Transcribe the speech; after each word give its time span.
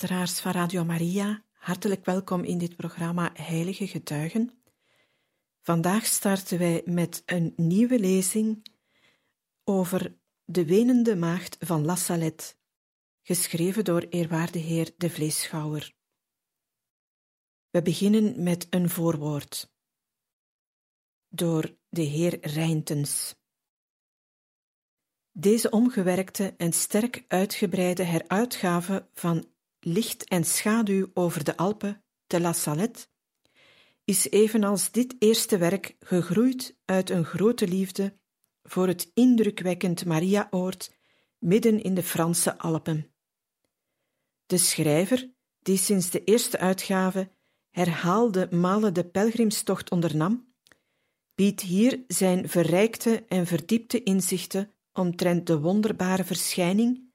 Luisteraars 0.00 0.40
van 0.40 0.52
Radio 0.52 0.84
Maria, 0.84 1.42
hartelijk 1.52 2.04
welkom 2.04 2.44
in 2.44 2.58
dit 2.58 2.76
programma 2.76 3.30
Heilige 3.34 3.86
Getuigen. 3.86 4.62
Vandaag 5.60 6.06
starten 6.06 6.58
wij 6.58 6.82
met 6.84 7.22
een 7.26 7.52
nieuwe 7.56 7.98
lezing 7.98 8.66
over 9.64 10.18
de 10.44 10.64
wenende 10.64 11.16
maagd 11.16 11.56
van 11.60 11.84
La 11.84 11.96
Salette, 11.96 12.54
geschreven 13.22 13.84
door 13.84 14.00
eerwaarde 14.00 14.58
heer 14.58 14.90
de 14.96 15.10
Vleeschouwer. 15.10 15.94
We 17.70 17.82
beginnen 17.82 18.42
met 18.42 18.66
een 18.70 18.90
voorwoord 18.90 19.72
door 21.28 21.76
de 21.88 22.02
heer 22.02 22.46
Rijntens. 22.46 23.34
Deze 25.32 25.70
omgewerkte 25.70 26.54
en 26.56 26.72
sterk 26.72 27.24
uitgebreide 27.28 28.02
heruitgave 28.02 29.08
van 29.14 29.56
Licht 29.80 30.24
en 30.24 30.44
schaduw 30.44 31.10
over 31.14 31.44
de 31.44 31.56
Alpen 31.56 32.04
te 32.26 32.40
La 32.40 32.52
Salette 32.52 33.06
is 34.04 34.30
evenals 34.30 34.90
dit 34.90 35.14
eerste 35.18 35.58
werk 35.58 35.96
gegroeid 36.00 36.78
uit 36.84 37.10
een 37.10 37.24
grote 37.24 37.68
liefde 37.68 38.18
voor 38.62 38.86
het 38.86 39.10
indrukwekkend 39.14 40.04
Mariaoord 40.04 40.96
midden 41.38 41.82
in 41.82 41.94
de 41.94 42.02
Franse 42.02 42.58
Alpen. 42.58 43.12
De 44.46 44.56
schrijver, 44.56 45.30
die 45.58 45.76
sinds 45.76 46.10
de 46.10 46.24
eerste 46.24 46.58
uitgave 46.58 47.30
herhaalde 47.70 48.48
malen 48.50 48.94
de 48.94 49.04
pelgrimstocht 49.04 49.90
ondernam, 49.90 50.52
biedt 51.34 51.60
hier 51.60 52.04
zijn 52.06 52.48
verrijkte 52.48 53.24
en 53.28 53.46
verdiepte 53.46 54.02
inzichten 54.02 54.72
omtrent 54.92 55.46
de 55.46 55.60
wonderbare 55.60 56.24
verschijning 56.24 57.07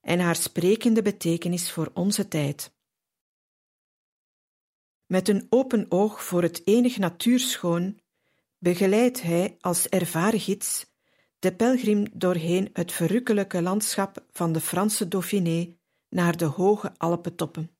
en 0.00 0.18
haar 0.18 0.36
sprekende 0.36 1.02
betekenis 1.02 1.72
voor 1.72 1.90
onze 1.94 2.28
tijd. 2.28 2.72
Met 5.06 5.28
een 5.28 5.46
open 5.48 5.86
oog 5.88 6.24
voor 6.24 6.42
het 6.42 6.62
enig 6.64 6.98
natuurschoon 6.98 8.00
begeleidt 8.58 9.22
hij 9.22 9.56
als 9.60 9.88
ervaren 9.88 10.40
gids 10.40 10.90
de 11.38 11.54
pelgrim 11.54 12.06
doorheen 12.12 12.70
het 12.72 12.92
verrukkelijke 12.92 13.62
landschap 13.62 14.24
van 14.32 14.52
de 14.52 14.60
Franse 14.60 15.08
Dauphiné 15.08 15.76
naar 16.08 16.36
de 16.36 16.44
hoge 16.44 16.92
Alpentoppen. 16.96 17.70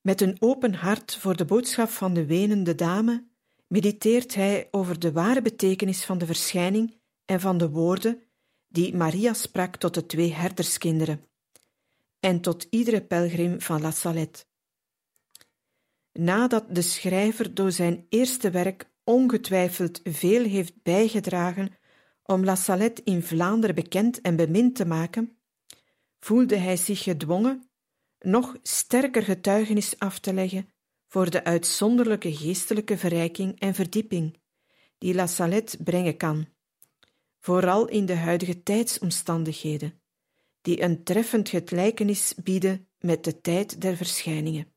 Met 0.00 0.20
een 0.20 0.36
open 0.38 0.74
hart 0.74 1.16
voor 1.16 1.36
de 1.36 1.44
boodschap 1.44 1.88
van 1.88 2.14
de 2.14 2.26
wenende 2.26 2.74
dame 2.74 3.26
mediteert 3.66 4.34
hij 4.34 4.68
over 4.70 4.98
de 4.98 5.12
ware 5.12 5.42
betekenis 5.42 6.04
van 6.04 6.18
de 6.18 6.26
verschijning 6.26 7.00
en 7.24 7.40
van 7.40 7.58
de 7.58 7.70
woorden 7.70 8.22
die 8.68 8.96
Maria 8.96 9.32
sprak 9.32 9.76
tot 9.76 9.94
de 9.94 10.06
twee 10.06 10.32
herderskinderen 10.32 11.24
en 12.20 12.40
tot 12.40 12.66
iedere 12.70 13.02
pelgrim 13.02 13.60
van 13.60 13.80
La 13.80 13.90
Salette. 13.90 14.44
Nadat 16.12 16.74
de 16.74 16.82
schrijver 16.82 17.54
door 17.54 17.72
zijn 17.72 18.06
eerste 18.08 18.50
werk 18.50 18.90
ongetwijfeld 19.04 20.00
veel 20.04 20.44
heeft 20.44 20.82
bijgedragen 20.82 21.76
om 22.22 22.44
La 22.44 22.54
Salette 22.54 23.02
in 23.04 23.22
Vlaanderen 23.22 23.74
bekend 23.74 24.20
en 24.20 24.36
bemind 24.36 24.74
te 24.74 24.86
maken, 24.86 25.38
voelde 26.20 26.56
hij 26.56 26.76
zich 26.76 27.02
gedwongen 27.02 27.70
nog 28.18 28.56
sterker 28.62 29.22
getuigenis 29.22 29.98
af 29.98 30.18
te 30.18 30.32
leggen 30.32 30.68
voor 31.06 31.30
de 31.30 31.44
uitzonderlijke 31.44 32.36
geestelijke 32.36 32.98
verrijking 32.98 33.60
en 33.60 33.74
verdieping 33.74 34.36
die 34.98 35.14
La 35.14 35.26
Salette 35.26 35.82
brengen 35.82 36.16
kan 36.16 36.46
vooral 37.48 37.88
in 37.88 38.06
de 38.06 38.14
huidige 38.14 38.62
tijdsomstandigheden, 38.62 40.00
die 40.60 40.82
een 40.82 41.04
treffend 41.04 41.48
gelijkenis 41.48 42.34
bieden 42.42 42.88
met 42.98 43.24
de 43.24 43.40
tijd 43.40 43.80
der 43.80 43.96
verschijningen. 43.96 44.72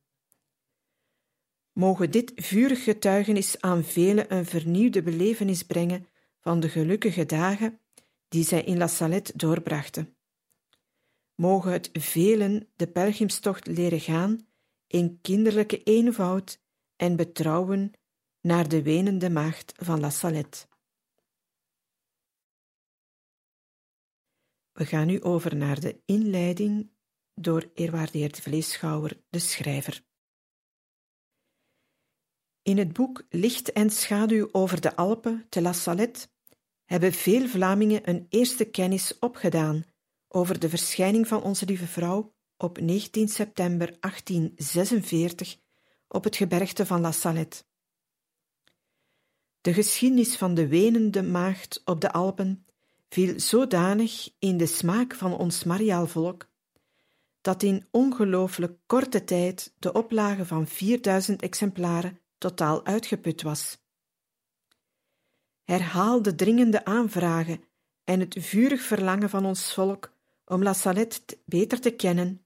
Mogen 1.71 2.11
dit 2.11 2.31
vurig 2.35 2.83
getuigenis 2.83 3.61
aan 3.61 3.83
velen 3.83 4.33
een 4.33 4.45
vernieuwde 4.45 5.01
belevenis 5.01 5.63
brengen 5.63 6.07
van 6.39 6.59
de 6.59 6.69
gelukkige 6.69 7.25
dagen 7.25 7.79
die 8.27 8.43
zij 8.43 8.63
in 8.63 8.77
La 8.77 8.88
Salette 8.88 9.31
doorbrachten. 9.35 10.15
Mogen 11.35 11.71
het 11.71 11.89
velen 11.93 12.67
de 12.75 12.88
pelgrimstocht 12.88 13.67
leren 13.67 13.99
gaan 13.99 14.47
in 14.88 15.19
kinderlijke 15.21 15.83
eenvoud 15.83 16.59
en 16.95 17.15
betrouwen 17.15 17.91
naar 18.41 18.67
de 18.67 18.81
wenende 18.81 19.29
maagd 19.29 19.73
van 19.75 19.99
La 19.99 20.09
Salette. 20.09 20.69
We 24.71 24.85
gaan 24.85 25.07
nu 25.07 25.21
over 25.21 25.55
naar 25.55 25.79
de 25.79 26.01
inleiding 26.05 26.91
door 27.33 27.69
eerwaardeerd 27.73 28.39
Vleeschouwer, 28.39 29.21
de 29.29 29.39
schrijver. 29.39 30.03
In 32.61 32.77
het 32.77 32.93
boek 32.93 33.25
Licht 33.29 33.71
en 33.71 33.89
schaduw 33.89 34.49
over 34.51 34.81
de 34.81 34.95
Alpen 34.95 35.45
te 35.49 35.61
La 35.61 35.73
Salette 35.73 36.27
hebben 36.85 37.13
veel 37.13 37.47
Vlamingen 37.47 38.09
een 38.09 38.25
eerste 38.29 38.65
kennis 38.65 39.19
opgedaan 39.19 39.85
over 40.27 40.59
de 40.59 40.69
verschijning 40.69 41.27
van 41.27 41.43
Onze 41.43 41.65
Lieve 41.65 41.88
Vrouw 41.88 42.33
op 42.57 42.79
19 42.79 43.27
september 43.27 43.97
1846 43.99 45.57
op 46.07 46.23
het 46.23 46.35
gebergte 46.35 46.85
van 46.85 47.01
La 47.01 47.11
Salette. 47.11 47.63
De 49.61 49.73
geschiedenis 49.73 50.35
van 50.35 50.53
de 50.53 50.67
wenende 50.67 51.23
maagd 51.23 51.81
op 51.85 52.01
de 52.01 52.11
Alpen 52.11 52.65
viel 53.13 53.39
zodanig 53.39 54.29
in 54.39 54.57
de 54.57 54.66
smaak 54.66 55.16
van 55.16 55.38
ons 55.38 55.63
Mariaal 55.63 56.07
volk, 56.07 56.49
dat 57.41 57.63
in 57.63 57.88
ongelooflijk 57.91 58.77
korte 58.85 59.23
tijd 59.23 59.73
de 59.79 59.94
oplage 59.94 60.45
van 60.45 60.67
4000 60.67 61.41
exemplaren 61.41 62.19
totaal 62.38 62.85
uitgeput 62.85 63.41
was. 63.41 63.77
Herhaalde 65.63 66.35
dringende 66.35 66.85
aanvragen 66.85 67.63
en 68.03 68.19
het 68.19 68.35
vurig 68.39 68.81
verlangen 68.81 69.29
van 69.29 69.45
ons 69.45 69.73
volk 69.73 70.13
om 70.45 70.63
La 70.63 70.73
Salette 70.73 71.38
beter 71.45 71.79
te 71.79 71.91
kennen, 71.91 72.45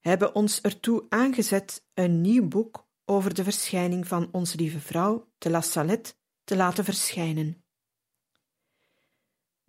hebben 0.00 0.34
ons 0.34 0.60
ertoe 0.60 1.06
aangezet 1.08 1.84
een 1.94 2.20
nieuw 2.20 2.48
boek 2.48 2.86
over 3.04 3.34
de 3.34 3.44
verschijning 3.44 4.06
van 4.06 4.28
onze 4.32 4.56
lieve 4.56 4.80
vrouw 4.80 5.28
te 5.38 5.50
La 5.50 5.60
Salette 5.60 6.14
te 6.44 6.56
laten 6.56 6.84
verschijnen. 6.84 7.61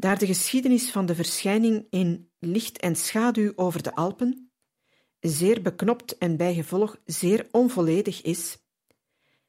Daar 0.03 0.17
de 0.17 0.25
geschiedenis 0.25 0.91
van 0.91 1.05
de 1.05 1.15
verschijning 1.15 1.87
in 1.89 2.31
licht 2.39 2.77
en 2.77 2.95
schaduw 2.95 3.51
over 3.55 3.83
de 3.83 3.95
Alpen 3.95 4.51
zeer 5.19 5.61
beknopt 5.61 6.17
en 6.17 6.37
bijgevolg 6.37 6.97
zeer 7.05 7.47
onvolledig 7.51 8.21
is, 8.21 8.57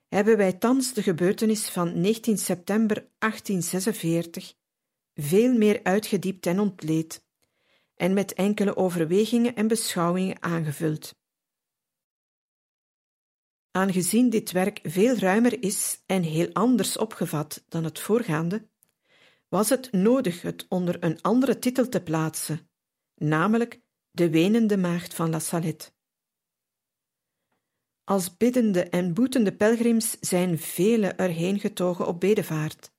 hebben 0.08 0.36
wij 0.36 0.52
thans 0.52 0.92
de 0.92 1.02
gebeurtenis 1.02 1.68
van 1.68 2.00
19 2.00 2.38
september 2.38 2.94
1846 3.18 4.54
veel 5.14 5.52
meer 5.52 5.80
uitgediept 5.82 6.46
en 6.46 6.60
ontleed 6.60 7.24
en 7.94 8.12
met 8.12 8.32
enkele 8.32 8.76
overwegingen 8.76 9.54
en 9.54 9.68
beschouwingen 9.68 10.42
aangevuld. 10.42 11.14
Aangezien 13.70 14.30
dit 14.30 14.52
werk 14.52 14.80
veel 14.82 15.16
ruimer 15.16 15.62
is 15.62 16.02
en 16.06 16.22
heel 16.22 16.52
anders 16.52 16.96
opgevat 16.96 17.64
dan 17.68 17.84
het 17.84 17.98
voorgaande, 17.98 18.68
was 19.54 19.68
het 19.68 19.92
nodig 19.92 20.42
het 20.42 20.66
onder 20.68 21.04
een 21.04 21.22
andere 21.22 21.58
titel 21.58 21.88
te 21.88 22.02
plaatsen, 22.02 22.68
namelijk 23.14 23.80
De 24.10 24.30
wenende 24.30 24.76
maagd 24.76 25.14
van 25.14 25.30
La 25.30 25.38
Salette. 25.38 25.90
Als 28.04 28.36
biddende 28.36 28.82
en 28.82 29.14
boetende 29.14 29.56
pelgrims 29.56 30.16
zijn 30.20 30.58
velen 30.58 31.18
erheen 31.18 31.60
getogen 31.60 32.06
op 32.06 32.20
bedevaart, 32.20 32.92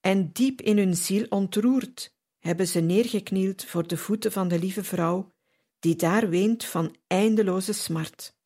en 0.00 0.32
diep 0.32 0.60
in 0.60 0.76
hun 0.76 0.96
ziel 0.96 1.26
ontroerd 1.28 2.14
hebben 2.38 2.66
ze 2.66 2.80
neergeknield 2.80 3.64
voor 3.64 3.86
de 3.86 3.96
voeten 3.96 4.32
van 4.32 4.48
de 4.48 4.58
lieve 4.58 4.84
vrouw, 4.84 5.32
die 5.78 5.96
daar 5.96 6.28
weent 6.28 6.64
van 6.64 6.96
eindeloze 7.06 7.72
smart. 7.72 8.36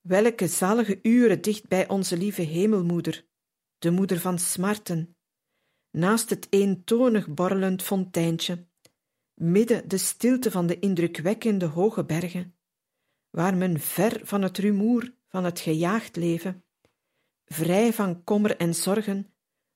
Welke 0.00 0.46
zalige 0.46 0.98
uren 1.02 1.42
dicht 1.42 1.68
bij 1.68 1.88
onze 1.88 2.16
lieve 2.16 2.42
hemelmoeder, 2.42 3.27
de 3.78 3.90
moeder 3.90 4.20
van 4.20 4.38
smarten, 4.38 5.16
naast 5.90 6.30
het 6.30 6.46
eentonig 6.50 7.28
borrelend 7.28 7.82
fonteintje, 7.82 8.66
midden 9.34 9.88
de 9.88 9.98
stilte 9.98 10.50
van 10.50 10.66
de 10.66 10.78
indrukwekkende 10.78 11.66
hoge 11.66 12.04
bergen, 12.04 12.56
waar 13.30 13.56
men 13.56 13.80
ver 13.80 14.20
van 14.26 14.42
het 14.42 14.58
rumoer 14.58 15.14
van 15.28 15.44
het 15.44 15.60
gejaagd 15.60 16.16
leven, 16.16 16.64
vrij 17.44 17.92
van 17.92 18.24
kommer 18.24 18.56
en 18.56 18.74
zorgen, 18.74 19.34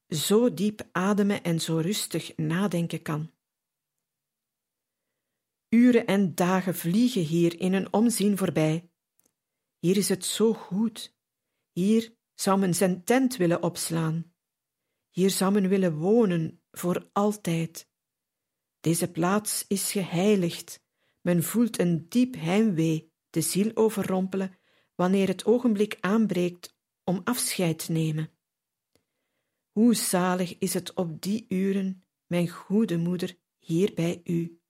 zo 0.08 0.54
diep 0.54 0.88
ademen 0.92 1.42
en 1.42 1.60
zo 1.60 1.76
rustig 1.76 2.36
nadenken 2.36 3.02
kan. 3.02 3.30
Uren 5.68 6.06
en 6.06 6.34
dagen 6.34 6.74
vliegen 6.74 7.22
hier 7.22 7.60
in 7.60 7.72
een 7.72 7.92
omzien 7.92 8.36
voorbij. 8.36 8.90
Hier 9.78 9.96
is 9.96 10.08
het 10.08 10.24
zo 10.24 10.52
goed. 10.52 11.16
Hier 11.72 12.16
zou 12.34 12.58
men 12.58 12.74
zijn 12.74 13.04
tent 13.04 13.36
willen 13.36 13.62
opslaan. 13.62 14.32
Hier 15.10 15.30
zou 15.30 15.52
men 15.52 15.68
willen 15.68 15.96
wonen 15.96 16.62
voor 16.70 17.08
altijd. 17.12 17.90
Deze 18.80 19.10
plaats 19.10 19.64
is 19.68 19.92
geheiligd. 19.92 20.80
Men 21.20 21.42
voelt 21.42 21.78
een 21.78 22.08
diep 22.08 22.34
heimwee 22.34 23.12
de 23.30 23.40
ziel 23.40 23.70
overrompelen 23.74 24.58
wanneer 24.94 25.28
het 25.28 25.44
ogenblik 25.44 25.96
aanbreekt 26.00 26.76
om 27.04 27.20
afscheid 27.24 27.84
te 27.84 27.92
nemen. 27.92 28.30
Hoe 29.70 29.94
zalig 29.94 30.58
is 30.58 30.74
het 30.74 30.94
op 30.94 31.20
die 31.22 31.44
uren, 31.48 32.04
mijn 32.26 32.48
goede 32.48 32.98
moeder, 32.98 33.36
hier 33.58 33.94
bij 33.94 34.20
u. 34.24 34.60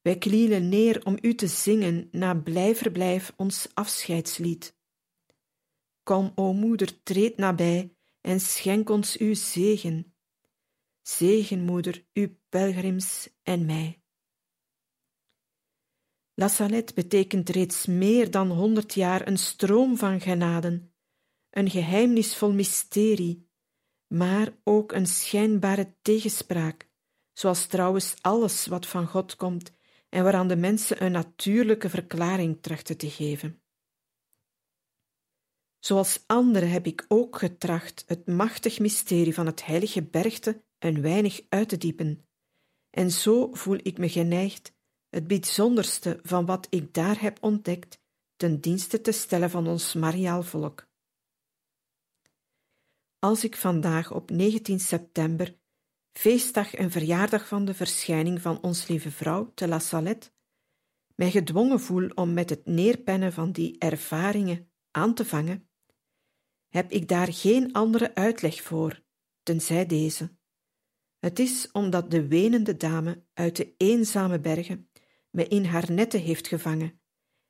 Wij 0.00 0.18
knielen 0.18 0.68
neer 0.68 1.04
om 1.04 1.18
u 1.20 1.34
te 1.34 1.46
zingen 1.46 2.08
na 2.10 2.34
blijverblijf 2.34 3.32
ons 3.36 3.68
afscheidslied. 3.74 4.77
Kom, 6.08 6.32
o 6.34 6.52
moeder, 6.52 7.02
treed 7.02 7.36
nabij 7.36 7.96
en 8.20 8.40
schenk 8.40 8.90
ons 8.90 9.16
uw 9.16 9.34
zegen. 9.34 10.14
Zegen, 11.02 11.64
moeder, 11.64 12.04
uw 12.12 12.28
pelgrims 12.48 13.28
en 13.42 13.66
mij. 13.66 14.02
La 16.34 16.48
Salette 16.48 16.94
betekent 16.94 17.48
reeds 17.48 17.86
meer 17.86 18.30
dan 18.30 18.50
honderd 18.50 18.94
jaar 18.94 19.26
een 19.26 19.38
stroom 19.38 19.96
van 19.96 20.20
genaden, 20.20 20.94
een 21.50 21.70
geheimnisvol 21.70 22.52
mysterie, 22.52 23.48
maar 24.06 24.52
ook 24.64 24.92
een 24.92 25.06
schijnbare 25.06 25.96
tegenspraak, 26.02 26.88
zoals 27.32 27.66
trouwens 27.66 28.14
alles 28.20 28.66
wat 28.66 28.86
van 28.86 29.06
God 29.06 29.36
komt 29.36 29.72
en 30.08 30.22
waaraan 30.22 30.48
de 30.48 30.56
mensen 30.56 31.04
een 31.04 31.12
natuurlijke 31.12 31.88
verklaring 31.88 32.62
trachten 32.62 32.96
te 32.96 33.10
geven. 33.10 33.62
Zoals 35.78 36.24
anderen 36.26 36.70
heb 36.70 36.86
ik 36.86 37.04
ook 37.08 37.38
getracht 37.38 38.04
het 38.06 38.26
machtig 38.26 38.78
mysterie 38.78 39.34
van 39.34 39.46
het 39.46 39.64
heilige 39.64 40.02
bergte 40.02 40.64
een 40.78 41.02
weinig 41.02 41.40
uit 41.48 41.68
te 41.68 41.76
diepen, 41.76 42.28
en 42.90 43.10
zo 43.10 43.52
voel 43.52 43.78
ik 43.82 43.98
me 43.98 44.08
geneigd 44.08 44.76
het 45.08 45.26
bijzonderste 45.26 46.20
van 46.22 46.46
wat 46.46 46.66
ik 46.70 46.94
daar 46.94 47.20
heb 47.20 47.38
ontdekt 47.40 48.00
ten 48.36 48.60
dienste 48.60 49.00
te 49.00 49.12
stellen 49.12 49.50
van 49.50 49.66
ons 49.66 49.94
Mariaal 49.94 50.42
volk. 50.42 50.86
Als 53.18 53.44
ik 53.44 53.56
vandaag 53.56 54.12
op 54.12 54.30
19 54.30 54.80
september, 54.80 55.58
feestdag 56.12 56.74
en 56.74 56.90
verjaardag 56.90 57.48
van 57.48 57.64
de 57.64 57.74
verschijning 57.74 58.40
van 58.40 58.62
ons 58.62 58.88
lieve 58.88 59.10
vrouw 59.10 59.52
te 59.54 59.68
La 59.68 59.78
Salette, 59.78 60.30
mij 61.14 61.30
gedwongen 61.30 61.80
voel 61.80 62.08
om 62.08 62.32
met 62.32 62.50
het 62.50 62.66
neerpennen 62.66 63.32
van 63.32 63.52
die 63.52 63.78
ervaringen 63.78 64.70
aan 64.90 65.14
te 65.14 65.24
vangen, 65.24 65.67
heb 66.68 66.90
ik 66.90 67.08
daar 67.08 67.32
geen 67.32 67.72
andere 67.72 68.14
uitleg 68.14 68.62
voor, 68.62 69.02
tenzij 69.42 69.86
deze. 69.86 70.36
Het 71.18 71.38
is 71.38 71.70
omdat 71.72 72.10
de 72.10 72.28
wenende 72.28 72.76
dame 72.76 73.24
uit 73.34 73.56
de 73.56 73.74
eenzame 73.76 74.40
bergen 74.40 74.90
me 75.30 75.48
in 75.48 75.64
haar 75.64 75.92
netten 75.92 76.20
heeft 76.20 76.48
gevangen, 76.48 77.00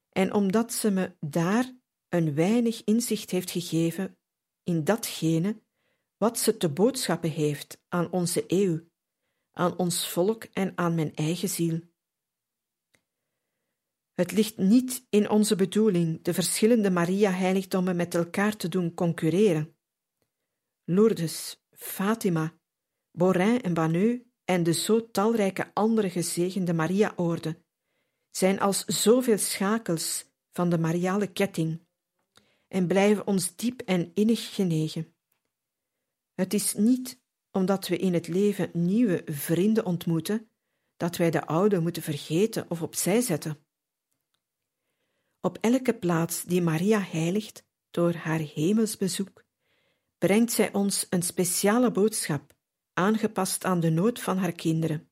en 0.09 0.33
omdat 0.33 0.73
ze 0.73 0.91
me 0.91 1.17
daar 1.21 1.77
een 2.09 2.35
weinig 2.35 2.85
inzicht 2.85 3.31
heeft 3.31 3.51
gegeven 3.51 4.19
in 4.63 4.85
datgene 4.85 5.63
wat 6.17 6.39
ze 6.39 6.57
te 6.57 6.69
boodschappen 6.69 7.31
heeft 7.31 7.83
aan 7.89 8.11
onze 8.11 8.45
eeuw, 8.47 8.81
aan 9.53 9.79
ons 9.79 10.09
volk 10.09 10.45
en 10.45 10.73
aan 10.75 10.95
mijn 10.95 11.15
eigen 11.15 11.49
ziel. 11.49 11.81
Het 14.19 14.33
ligt 14.33 14.57
niet 14.57 15.07
in 15.09 15.31
onze 15.31 15.57
bedoeling 15.57 16.23
de 16.23 16.35
verschillende 16.35 16.91
Maria-heiligdommen 16.91 17.97
met 17.97 18.15
elkaar 18.15 18.57
te 18.57 18.69
doen 18.69 18.95
concurreren. 18.95 19.77
Lourdes, 20.85 21.63
Fatima, 21.71 22.59
Borin 23.11 23.63
en 23.63 23.75
Banneux 23.75 24.23
en 24.45 24.63
de 24.63 24.73
zo 24.73 25.11
talrijke 25.11 25.71
andere 25.75 26.11
gezegende 26.11 26.75
Maria-orden 26.75 27.65
zijn 28.31 28.61
als 28.61 28.85
zoveel 28.85 29.39
schakels 29.39 30.25
van 30.51 30.71
de 30.71 30.79
mariale 30.79 31.33
ketting 31.33 31.87
en 32.69 32.87
blijven 32.87 33.27
ons 33.27 33.57
diep 33.57 33.81
en 33.81 34.11
innig 34.15 34.55
genegen. 34.55 35.15
Het 36.35 36.55
is 36.55 36.75
niet 36.75 37.21
omdat 37.51 37.89
we 37.89 37.97
in 37.97 38.15
het 38.15 38.29
leven 38.29 38.71
nieuwe 38.73 39.23
vrienden 39.25 39.85
ontmoeten, 39.85 40.51
dat 40.97 41.17
wij 41.17 41.31
de 41.31 41.47
oude 41.47 41.81
moeten 41.81 42.03
vergeten 42.03 42.71
of 42.71 42.83
opzij 42.83 43.21
zetten. 43.21 43.67
Op 45.41 45.59
elke 45.61 45.95
plaats 45.95 46.43
die 46.43 46.63
Maria 46.63 47.01
heiligt 47.01 47.67
door 47.91 48.15
haar 48.15 48.39
hemelsbezoek, 48.39 49.45
brengt 50.19 50.53
zij 50.53 50.73
ons 50.73 51.07
een 51.11 51.23
speciale 51.23 51.91
boodschap, 51.91 52.57
aangepast 52.93 53.65
aan 53.65 53.81
de 53.81 53.91
nood 53.91 54.21
van 54.21 54.37
haar 54.37 54.53
kinderen. 54.53 55.11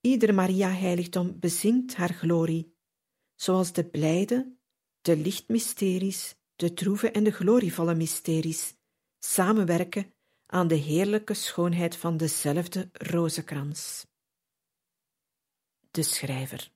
Ieder 0.00 0.34
Maria-heiligdom 0.34 1.38
bezingt 1.38 1.94
haar 1.94 2.12
glorie, 2.12 2.76
zoals 3.34 3.72
de 3.72 3.84
blijde, 3.84 4.56
de 5.00 5.16
lichtmysteries, 5.16 6.34
de 6.56 6.74
troeve 6.74 7.10
en 7.10 7.24
de 7.24 7.32
glorievolle 7.32 7.94
mysteries 7.94 8.74
samenwerken 9.18 10.14
aan 10.46 10.68
de 10.68 10.74
heerlijke 10.74 11.34
schoonheid 11.34 11.96
van 11.96 12.16
dezelfde 12.16 12.88
rozenkrans. 12.92 14.06
De 15.90 16.02
schrijver. 16.02 16.72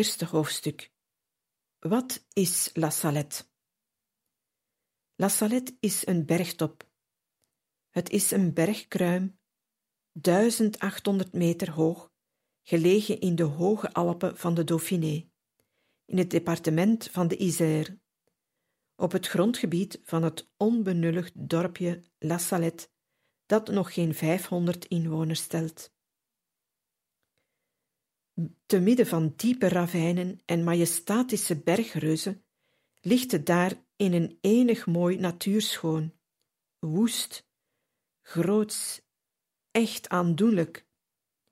Eerste 0.00 0.24
hoofdstuk. 0.24 0.92
Wat 1.78 2.26
is 2.32 2.70
La 2.72 2.90
Salette? 2.90 3.44
La 5.14 5.28
Salette 5.28 5.76
is 5.80 6.06
een 6.06 6.26
bergtop. 6.26 6.90
Het 7.88 8.10
is 8.10 8.30
een 8.30 8.52
bergkruim, 8.52 9.38
1800 10.12 11.32
meter 11.32 11.70
hoog, 11.70 12.12
gelegen 12.62 13.20
in 13.20 13.34
de 13.34 13.42
hoge 13.42 13.92
Alpen 13.92 14.36
van 14.36 14.54
de 14.54 14.64
Dauphiné, 14.64 15.30
in 16.04 16.18
het 16.18 16.30
departement 16.30 17.08
van 17.10 17.28
de 17.28 17.36
Isère, 17.36 18.00
op 18.96 19.12
het 19.12 19.26
grondgebied 19.26 20.00
van 20.02 20.22
het 20.22 20.50
onbenullig 20.56 21.30
dorpje 21.34 22.02
La 22.18 22.38
Salette, 22.38 22.88
dat 23.46 23.68
nog 23.68 23.94
geen 23.94 24.14
500 24.14 24.84
inwoners 24.84 25.42
stelt. 25.42 25.92
Te 28.66 28.80
midden 28.80 29.06
van 29.06 29.32
diepe 29.36 29.68
ravijnen 29.68 30.40
en 30.44 30.64
majestatische 30.64 31.56
bergreuzen 31.56 32.44
ligt 33.00 33.32
het 33.32 33.46
daar 33.46 33.84
in 33.96 34.12
een 34.12 34.38
enig 34.40 34.86
mooi 34.86 35.18
natuurschoon, 35.18 36.12
woest, 36.78 37.48
groots, 38.22 39.00
echt 39.70 40.08
aandoenlijk, 40.08 40.86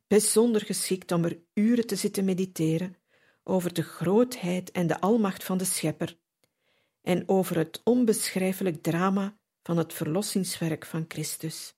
bijzonder 0.06 0.64
geschikt 0.64 1.12
om 1.12 1.24
er 1.24 1.42
uren 1.54 1.86
te 1.86 1.96
zitten 1.96 2.24
mediteren 2.24 2.96
over 3.42 3.74
de 3.74 3.82
grootheid 3.82 4.70
en 4.70 4.86
de 4.86 5.00
almacht 5.00 5.44
van 5.44 5.58
de 5.58 5.64
Schepper 5.64 6.18
en 7.00 7.28
over 7.28 7.56
het 7.56 7.80
onbeschrijfelijk 7.84 8.82
drama 8.82 9.38
van 9.62 9.76
het 9.76 9.92
verlossingswerk 9.92 10.86
van 10.86 11.04
Christus. 11.08 11.76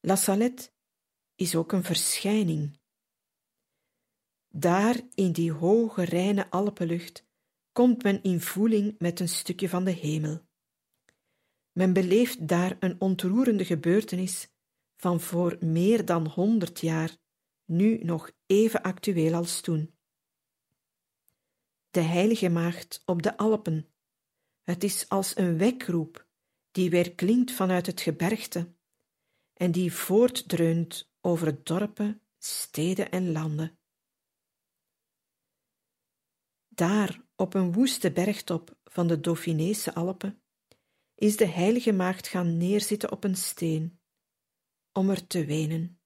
La 0.00 0.16
Salette 0.16 0.70
is 1.36 1.54
ook 1.54 1.72
een 1.72 1.84
verschijning. 1.84 2.78
Daar 4.48 5.00
in 5.14 5.32
die 5.32 5.52
hoge, 5.52 6.02
reine 6.02 6.50
Alpenlucht 6.50 7.24
komt 7.72 8.02
men 8.02 8.22
in 8.22 8.40
voeling 8.40 8.94
met 8.98 9.20
een 9.20 9.28
stukje 9.28 9.68
van 9.68 9.84
de 9.84 9.90
hemel. 9.90 10.46
Men 11.72 11.92
beleeft 11.92 12.48
daar 12.48 12.76
een 12.80 13.00
ontroerende 13.00 13.64
gebeurtenis 13.64 14.48
van 14.96 15.20
voor 15.20 15.56
meer 15.60 16.04
dan 16.04 16.26
honderd 16.26 16.80
jaar, 16.80 17.16
nu 17.64 17.98
nog 17.98 18.30
even 18.46 18.82
actueel 18.82 19.34
als 19.34 19.60
toen. 19.60 19.94
De 21.90 22.00
Heilige 22.00 22.48
Maagd 22.48 23.02
op 23.04 23.22
de 23.22 23.36
Alpen. 23.36 23.88
Het 24.62 24.84
is 24.84 25.08
als 25.08 25.36
een 25.36 25.58
wekroep 25.58 26.26
die 26.70 26.90
weer 26.90 27.14
klinkt 27.14 27.52
vanuit 27.52 27.86
het 27.86 28.00
gebergte 28.00 28.74
en 29.52 29.72
die 29.72 29.92
voortdreunt 29.92 31.10
over 31.26 31.64
dorpen, 31.64 32.22
steden 32.38 33.10
en 33.10 33.32
landen. 33.32 33.78
Daar, 36.68 37.24
op 37.36 37.54
een 37.54 37.72
woeste 37.72 38.12
bergtop 38.12 38.78
van 38.84 39.06
de 39.06 39.20
Dauphinese 39.20 39.94
Alpen, 39.94 40.42
is 41.14 41.36
de 41.36 41.46
heilige 41.46 41.92
maagd 41.92 42.28
gaan 42.28 42.56
neerzitten 42.56 43.12
op 43.12 43.24
een 43.24 43.36
steen, 43.36 44.00
om 44.92 45.10
er 45.10 45.26
te 45.26 45.44
wenen, 45.44 46.00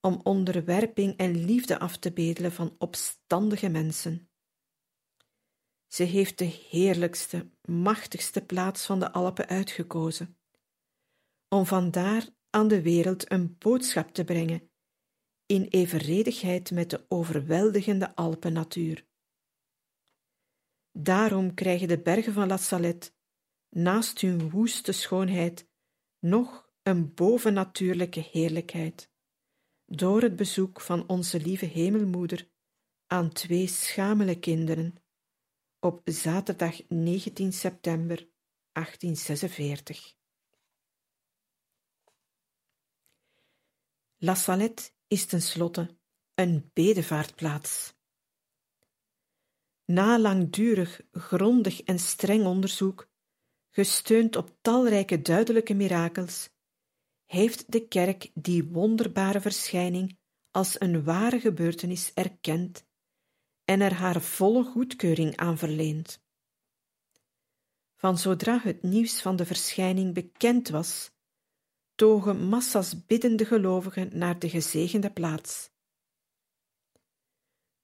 om 0.00 0.20
onderwerping 0.22 1.16
en 1.16 1.44
liefde 1.44 1.78
af 1.78 1.96
te 1.96 2.12
bedelen 2.12 2.52
van 2.52 2.74
opstandige 2.78 3.68
mensen. 3.68 4.30
Ze 5.86 6.02
heeft 6.02 6.38
de 6.38 6.44
heerlijkste, 6.44 7.50
machtigste 7.62 8.44
plaats 8.44 8.86
van 8.86 9.00
de 9.00 9.12
Alpen 9.12 9.46
uitgekozen, 9.46 10.38
om 11.48 11.66
vandaar 11.66 12.28
aan 12.54 12.68
de 12.68 12.82
wereld 12.82 13.30
een 13.30 13.56
boodschap 13.58 14.14
te 14.14 14.24
brengen, 14.24 14.70
in 15.46 15.64
evenredigheid 15.64 16.70
met 16.70 16.90
de 16.90 17.04
overweldigende 17.08 18.14
Alpennatuur. 18.14 19.06
Daarom 20.98 21.54
krijgen 21.54 21.88
de 21.88 21.98
bergen 21.98 22.32
van 22.32 22.48
La 22.48 22.56
Salette, 22.56 23.10
naast 23.68 24.20
hun 24.20 24.50
woeste 24.50 24.92
schoonheid, 24.92 25.68
nog 26.18 26.72
een 26.82 27.14
bovennatuurlijke 27.14 28.20
heerlijkheid, 28.20 29.10
door 29.86 30.22
het 30.22 30.36
bezoek 30.36 30.80
van 30.80 31.08
onze 31.08 31.40
lieve 31.40 31.66
Hemelmoeder 31.66 32.50
aan 33.06 33.32
twee 33.32 33.66
schamele 33.66 34.38
kinderen 34.38 34.94
op 35.78 36.00
zaterdag 36.04 36.88
19 36.88 37.52
september 37.52 38.28
1846. 38.72 40.20
La 44.24 44.34
Salette 44.34 44.90
is 45.08 45.24
tenslotte 45.26 45.96
een 46.34 46.70
bedevaartplaats. 46.72 47.94
Na 49.84 50.18
langdurig, 50.18 51.00
grondig 51.12 51.82
en 51.82 51.98
streng 51.98 52.44
onderzoek, 52.44 53.08
gesteund 53.70 54.36
op 54.36 54.58
talrijke 54.60 55.22
duidelijke 55.22 55.74
mirakels, 55.74 56.50
heeft 57.24 57.72
de 57.72 57.88
kerk 57.88 58.30
die 58.34 58.64
wonderbare 58.64 59.40
verschijning 59.40 60.18
als 60.50 60.80
een 60.80 61.04
ware 61.04 61.40
gebeurtenis 61.40 62.12
erkend 62.14 62.86
en 63.64 63.80
er 63.80 63.94
haar 63.94 64.20
volle 64.20 64.64
goedkeuring 64.64 65.36
aan 65.36 65.58
verleend. 65.58 66.20
Van 67.96 68.18
zodra 68.18 68.60
het 68.62 68.82
nieuws 68.82 69.20
van 69.22 69.36
de 69.36 69.46
verschijning 69.46 70.14
bekend 70.14 70.68
was, 70.68 71.11
togen 71.94 72.48
massa's 72.48 73.06
biddende 73.06 73.44
gelovigen 73.44 74.18
naar 74.18 74.38
de 74.38 74.48
gezegende 74.48 75.10
plaats. 75.10 75.70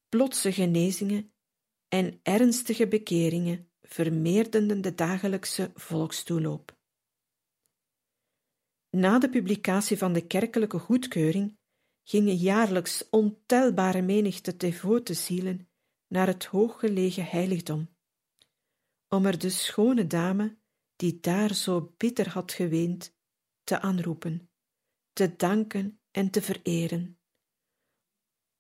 Plotse 0.09 0.53
genezingen 0.53 1.33
en 1.89 2.21
ernstige 2.23 2.89
bekeringen 2.89 3.71
vermeerderden 3.81 4.81
de 4.81 4.95
dagelijkse 4.95 5.71
volkstoeloop. 5.75 6.77
Na 8.91 9.19
de 9.19 9.29
publicatie 9.29 9.99
van 9.99 10.13
de 10.13 10.27
kerkelijke 10.27 10.79
goedkeuring 10.79 11.59
gingen 12.03 12.37
jaarlijks 12.37 13.09
ontelbare 13.11 14.03
menigte 14.03 14.57
devote 14.57 15.15
zielen 15.15 15.69
naar 16.07 16.27
het 16.27 16.45
hooggelegen 16.45 17.25
heiligdom, 17.25 17.89
om 19.09 19.27
er 19.27 19.39
de 19.39 19.51
schone 19.51 20.07
dame, 20.07 20.59
die 20.97 21.21
daar 21.21 21.55
zo 21.55 21.95
bitter 21.97 22.29
had 22.29 22.53
geweend, 22.53 23.18
te 23.69 23.81
aanroepen, 23.81 24.51
te 25.13 25.37
danken 25.37 26.01
en 26.11 26.31
te 26.31 26.43
vereren. 26.43 27.19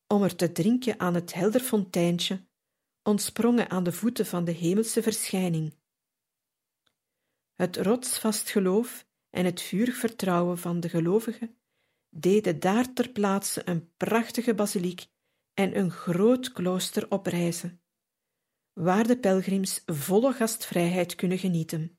Om 0.07 0.23
er 0.23 0.37
te 0.37 0.53
drinken 0.53 1.01
aan 1.01 1.15
het 1.15 1.35
helder 1.35 1.61
fonteintje, 1.61 2.47
ontsprongen 3.03 3.71
aan 3.71 3.85
de 3.85 3.93
voeten 3.93 4.27
van 4.27 4.45
de 4.45 4.53
hemelse 4.53 5.03
verschijning. 5.03 5.75
Het 7.55 7.77
rotsvast 7.77 8.51
geloof 8.51 9.07
en 9.31 9.45
het 9.45 9.63
vurig 9.63 9.97
vertrouwen 9.97 10.59
van 10.59 10.81
de 10.81 10.89
gelovigen 10.89 11.59
deden 12.09 12.61
daar 12.61 12.93
ter 12.93 13.11
plaatse 13.11 13.69
een 13.69 13.95
prachtige 13.97 14.55
basiliek 14.55 15.07
en 15.55 15.79
een 15.79 15.91
groot 15.91 16.53
klooster 16.53 17.11
oprijzen, 17.11 17.83
waar 18.73 19.07
de 19.07 19.19
pelgrims 19.19 19.83
volle 19.87 20.33
gastvrijheid 20.33 21.15
kunnen 21.15 21.39
genieten. 21.39 21.98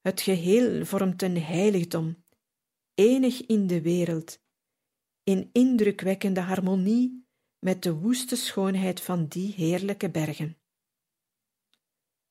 Het 0.00 0.20
geheel 0.20 0.84
vormt 0.84 1.22
een 1.22 1.42
heiligdom, 1.42 2.24
enig 2.94 3.46
in 3.46 3.66
de 3.66 3.80
wereld, 3.80 4.40
in 5.22 5.50
indrukwekkende 5.52 6.40
harmonie 6.40 7.26
met 7.58 7.82
de 7.82 7.94
woeste 7.94 8.36
schoonheid 8.36 9.00
van 9.00 9.26
die 9.26 9.52
heerlijke 9.52 10.10
bergen. 10.10 10.58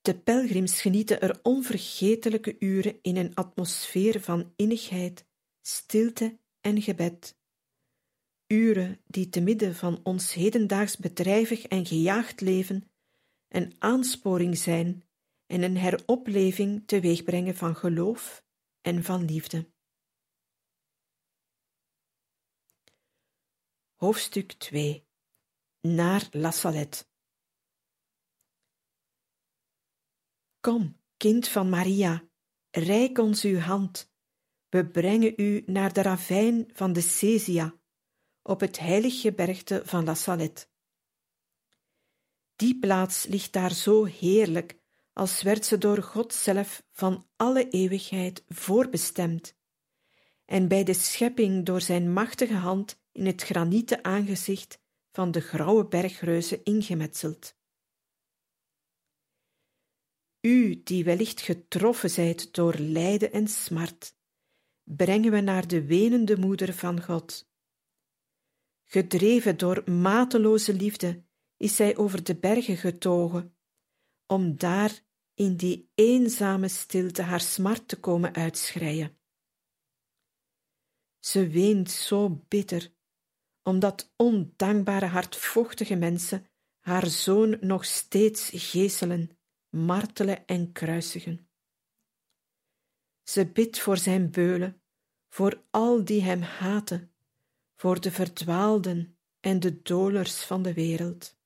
De 0.01 0.19
pelgrims 0.19 0.81
genieten 0.81 1.21
er 1.21 1.39
onvergetelijke 1.43 2.55
uren 2.59 2.99
in 3.01 3.15
een 3.15 3.35
atmosfeer 3.35 4.21
van 4.21 4.53
innigheid, 4.55 5.25
stilte 5.61 6.39
en 6.61 6.81
gebed. 6.81 7.37
Uren 8.47 9.01
die 9.07 9.29
te 9.29 9.41
midden 9.41 9.75
van 9.75 9.99
ons 10.03 10.33
hedendaags 10.33 10.97
bedrijvig 10.97 11.63
en 11.63 11.85
gejaagd 11.85 12.41
leven 12.41 12.91
een 13.47 13.75
aansporing 13.79 14.57
zijn 14.57 15.03
en 15.49 15.61
een 15.61 15.77
heropleving 15.77 16.87
teweegbrengen 16.87 17.55
van 17.55 17.75
geloof 17.75 18.45
en 18.81 19.03
van 19.03 19.25
liefde. 19.25 19.71
Hoofdstuk 23.95 24.51
2 24.51 25.07
Naar 25.81 26.27
La 26.31 26.51
Salette 26.51 27.05
Kom, 30.59 30.97
kind 31.17 31.47
van 31.47 31.69
Maria, 31.69 32.23
reik 32.71 33.17
ons 33.17 33.43
uw 33.43 33.57
hand. 33.57 34.11
We 34.69 34.87
brengen 34.87 35.33
u 35.37 35.63
naar 35.65 35.93
de 35.93 36.01
ravijn 36.01 36.69
van 36.73 36.93
de 36.93 37.01
Cesia, 37.01 37.79
op 38.41 38.59
het 38.59 38.79
heilig 38.79 39.21
gebergte 39.21 39.81
van 39.85 40.03
La 40.03 40.15
Salette. 40.15 40.67
Die 42.55 42.79
plaats 42.79 43.25
ligt 43.25 43.53
daar 43.53 43.73
zo 43.73 44.03
heerlijk, 44.03 44.78
als 45.13 45.41
werd 45.41 45.65
ze 45.65 45.77
door 45.77 46.03
God 46.03 46.33
zelf 46.33 46.83
van 46.91 47.27
alle 47.35 47.69
eeuwigheid 47.69 48.43
voorbestemd, 48.47 49.57
en 50.45 50.67
bij 50.67 50.83
de 50.83 50.93
schepping 50.93 51.65
door 51.65 51.81
zijn 51.81 52.13
machtige 52.13 52.53
hand 52.53 53.01
in 53.11 53.25
het 53.25 53.43
granieten 53.43 54.03
aangezicht 54.03 54.79
van 55.11 55.31
de 55.31 55.39
grauwe 55.39 55.87
bergreuzen 55.87 56.63
ingemetseld. 56.63 57.57
U 60.41 60.83
die 60.83 61.03
wellicht 61.03 61.41
getroffen 61.41 62.09
zijt 62.09 62.53
door 62.53 62.75
lijden 62.75 63.31
en 63.31 63.47
smart, 63.47 64.15
brengen 64.83 65.31
we 65.31 65.41
naar 65.41 65.67
de 65.67 65.85
wenende 65.85 66.37
moeder 66.37 66.73
van 66.73 67.03
God. 67.03 67.51
Gedreven 68.85 69.57
door 69.57 69.91
mateloze 69.91 70.73
liefde 70.73 71.23
is 71.57 71.75
zij 71.75 71.97
over 71.97 72.23
de 72.23 72.35
bergen 72.35 72.77
getogen, 72.77 73.57
om 74.31 74.57
daar 74.57 74.99
in 75.33 75.55
die 75.55 75.91
eenzame 75.95 76.67
stilte 76.67 77.21
haar 77.21 77.41
smart 77.41 77.87
te 77.87 77.99
komen 77.99 78.33
uitschreien. 78.33 79.17
Ze 81.19 81.47
weent 81.47 81.91
zo 81.91 82.45
bitter, 82.47 82.93
omdat 83.63 84.13
ondankbare 84.15 85.05
hardvochtige 85.05 85.95
mensen 85.95 86.45
haar 86.79 87.07
zoon 87.07 87.57
nog 87.61 87.85
steeds 87.85 88.49
geeselen, 88.53 89.37
martelen 89.69 90.45
en 90.45 90.71
kruisigen. 90.71 91.49
Ze 93.23 93.45
bidt 93.45 93.79
voor 93.79 93.97
zijn 93.97 94.31
beulen, 94.31 94.81
voor 95.29 95.63
al 95.69 96.05
die 96.05 96.21
hem 96.21 96.41
haten, 96.41 97.13
voor 97.75 98.01
de 98.01 98.11
verdwaalden 98.11 99.17
en 99.39 99.59
de 99.59 99.81
dolers 99.81 100.43
van 100.43 100.61
de 100.61 100.73
wereld. 100.73 101.38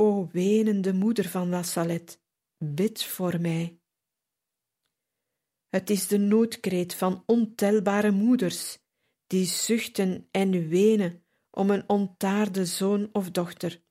O 0.00 0.28
wenende 0.32 0.92
moeder 0.92 1.28
van 1.28 1.48
La 1.48 1.62
bid 2.58 3.04
voor 3.04 3.40
mij. 3.40 3.80
Het 5.68 5.90
is 5.90 6.06
de 6.06 6.18
noodkreet 6.18 6.94
van 6.94 7.22
ontelbare 7.26 8.10
moeders, 8.10 8.78
die 9.26 9.46
zuchten 9.46 10.28
en 10.30 10.68
wenen 10.68 11.24
om 11.50 11.70
een 11.70 11.88
ontaarde 11.88 12.66
zoon 12.66 13.08
of 13.12 13.30
dochter, 13.30 13.82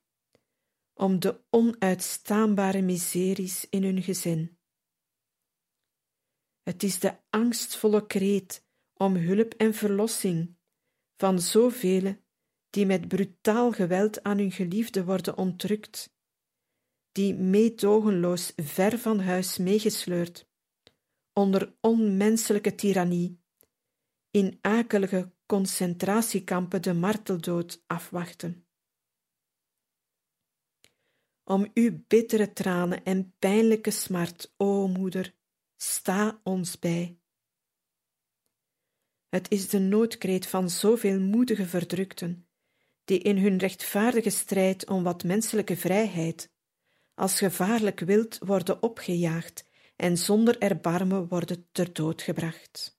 om 0.94 1.20
de 1.20 1.44
onuitstaanbare 1.50 2.82
miseries 2.82 3.68
in 3.68 3.82
hun 3.82 4.02
gezin. 4.02 4.58
Het 6.62 6.82
is 6.82 6.98
de 6.98 7.16
angstvolle 7.28 8.06
kreet 8.06 8.66
om 8.94 9.16
hulp 9.16 9.54
en 9.54 9.74
verlossing 9.74 10.56
van 11.16 11.40
zoveel 11.40 12.16
die 12.70 12.86
met 12.86 13.08
brutaal 13.08 13.72
geweld 13.72 14.22
aan 14.22 14.38
hun 14.38 14.52
geliefde 14.52 15.04
worden 15.04 15.36
ontrukt, 15.36 16.14
die 17.12 17.34
meedogenloos 17.34 18.52
ver 18.56 18.98
van 18.98 19.20
huis 19.20 19.58
meegesleurd, 19.58 20.48
onder 21.32 21.76
onmenselijke 21.80 22.74
tirannie, 22.74 23.40
in 24.30 24.58
akelige 24.60 25.32
concentratiekampen 25.46 26.82
de 26.82 26.94
marteldood 26.94 27.84
afwachten. 27.86 28.66
Om 31.44 31.70
uw 31.74 32.04
bittere 32.06 32.52
tranen 32.52 33.04
en 33.04 33.34
pijnlijke 33.38 33.90
smart, 33.90 34.54
o 34.56 34.86
moeder, 34.88 35.34
sta 35.76 36.40
ons 36.44 36.78
bij. 36.78 37.18
Het 39.28 39.50
is 39.50 39.68
de 39.68 39.78
noodkreet 39.78 40.46
van 40.46 40.70
zoveel 40.70 41.20
moedige 41.20 41.66
verdrukten, 41.66 42.49
die 43.10 43.18
in 43.18 43.38
hun 43.38 43.58
rechtvaardige 43.58 44.30
strijd 44.30 44.88
om 44.88 45.02
wat 45.02 45.24
menselijke 45.24 45.76
vrijheid 45.76 46.50
als 47.14 47.38
gevaarlijk 47.38 48.00
wild 48.00 48.38
worden 48.38 48.82
opgejaagd 48.82 49.64
en 49.96 50.18
zonder 50.18 50.58
erbarmen 50.58 51.28
worden 51.28 51.68
ter 51.72 51.92
dood 51.92 52.22
gebracht. 52.22 52.98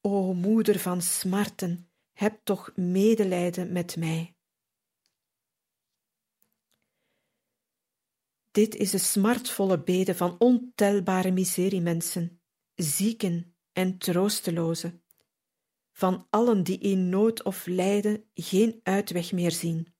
O 0.00 0.32
moeder 0.32 0.78
van 0.78 1.02
smarten, 1.02 1.90
heb 2.12 2.40
toch 2.44 2.76
medelijden 2.76 3.72
met 3.72 3.96
mij. 3.96 4.36
Dit 8.50 8.74
is 8.74 8.90
de 8.90 8.98
smartvolle 8.98 9.82
bede 9.82 10.14
van 10.14 10.38
ontelbare 10.38 11.30
miseriemensen, 11.30 12.42
zieken 12.74 13.56
en 13.72 13.98
troostelozen, 13.98 15.04
van 16.00 16.26
allen 16.30 16.62
die 16.62 16.78
in 16.78 17.08
nood 17.08 17.42
of 17.42 17.66
lijden 17.66 18.24
geen 18.34 18.80
uitweg 18.82 19.32
meer 19.32 19.50
zien. 19.50 19.94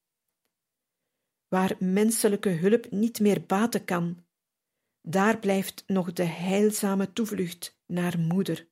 Waar 1.49 1.77
menselijke 1.79 2.49
hulp 2.49 2.91
niet 2.91 3.21
meer 3.21 3.47
baten 3.47 3.85
kan, 3.85 4.25
daar 5.03 5.39
blijft 5.39 5.85
nog 5.87 6.13
de 6.13 6.23
heilzame 6.23 7.13
toevlucht 7.13 7.81
naar 7.87 8.19
moeder. 8.19 8.69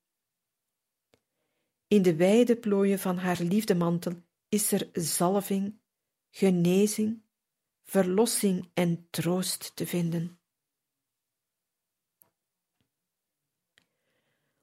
In 1.87 2.03
de 2.03 2.17
wijde 2.17 2.57
plooien 2.57 2.99
van 2.99 3.17
haar 3.17 3.41
liefdemantel 3.43 4.23
is 4.49 4.73
er 4.73 4.89
zalving, 4.93 5.81
genezing, 6.31 7.23
verlossing 7.85 8.71
en 8.75 9.07
troost 9.11 9.77
te 9.77 9.87
vinden. 9.87 10.41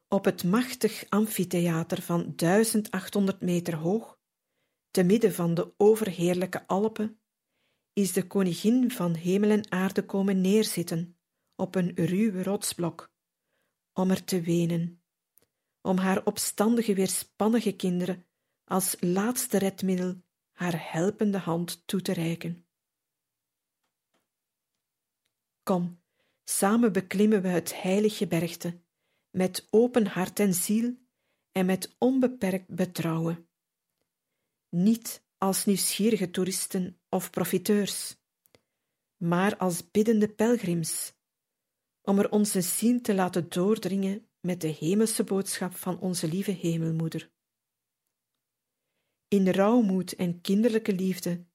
Op 0.07 0.25
het 0.25 0.43
machtig 0.43 1.09
amfitheater 1.09 2.01
van 2.01 2.33
1800 2.35 3.41
meter 3.41 3.75
hoog, 3.75 4.19
te 4.91 5.03
midden 5.03 5.33
van 5.33 5.53
de 5.53 5.73
overheerlijke 5.77 6.67
Alpen, 6.67 7.19
is 7.93 8.13
de 8.13 8.27
koningin 8.27 8.91
van 8.91 9.13
hemel 9.13 9.49
en 9.49 9.71
aarde 9.71 10.05
komen 10.05 10.41
neerzitten 10.41 11.17
op 11.55 11.75
een 11.75 11.91
ruwe 11.95 12.43
rotsblok, 12.43 13.11
om 13.93 14.09
er 14.11 14.23
te 14.23 14.41
wenen, 14.41 15.01
om 15.81 15.97
haar 15.97 16.25
opstandige 16.25 16.93
weerspannige 16.93 17.75
kinderen 17.75 18.25
als 18.63 18.95
laatste 18.99 19.57
redmiddel 19.57 20.21
haar 20.51 20.91
helpende 20.91 21.37
hand 21.37 21.87
toe 21.87 22.01
te 22.01 22.13
reiken. 22.13 22.65
Kom, 25.63 26.01
samen 26.43 26.93
beklimmen 26.93 27.41
we 27.41 27.47
het 27.47 27.81
heilige 27.81 28.27
bergte, 28.27 28.79
met 29.35 29.67
open 29.69 30.07
hart 30.07 30.39
en 30.39 30.53
ziel 30.53 30.97
en 31.51 31.65
met 31.65 31.95
onbeperkt 31.97 32.67
betrouwen. 32.67 33.47
Niet 34.69 35.25
als 35.37 35.65
nieuwsgierige 35.65 36.31
toeristen 36.31 36.99
of 37.09 37.29
profiteurs, 37.29 38.17
maar 39.17 39.57
als 39.57 39.91
biddende 39.91 40.29
pelgrims, 40.29 41.13
om 42.01 42.19
er 42.19 42.31
onze 42.31 42.61
ziel 42.61 43.01
te 43.01 43.13
laten 43.13 43.49
doordringen 43.49 44.29
met 44.39 44.61
de 44.61 44.67
hemelse 44.67 45.23
boodschap 45.23 45.75
van 45.75 45.99
onze 45.99 46.27
lieve 46.27 46.51
Hemelmoeder. 46.51 47.31
In 49.27 49.49
rouwmoed 49.49 50.15
en 50.15 50.41
kinderlijke 50.41 50.93
liefde 50.93 51.45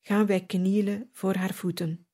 gaan 0.00 0.26
wij 0.26 0.46
knielen 0.46 1.08
voor 1.12 1.34
haar 1.34 1.54
voeten. 1.54 2.09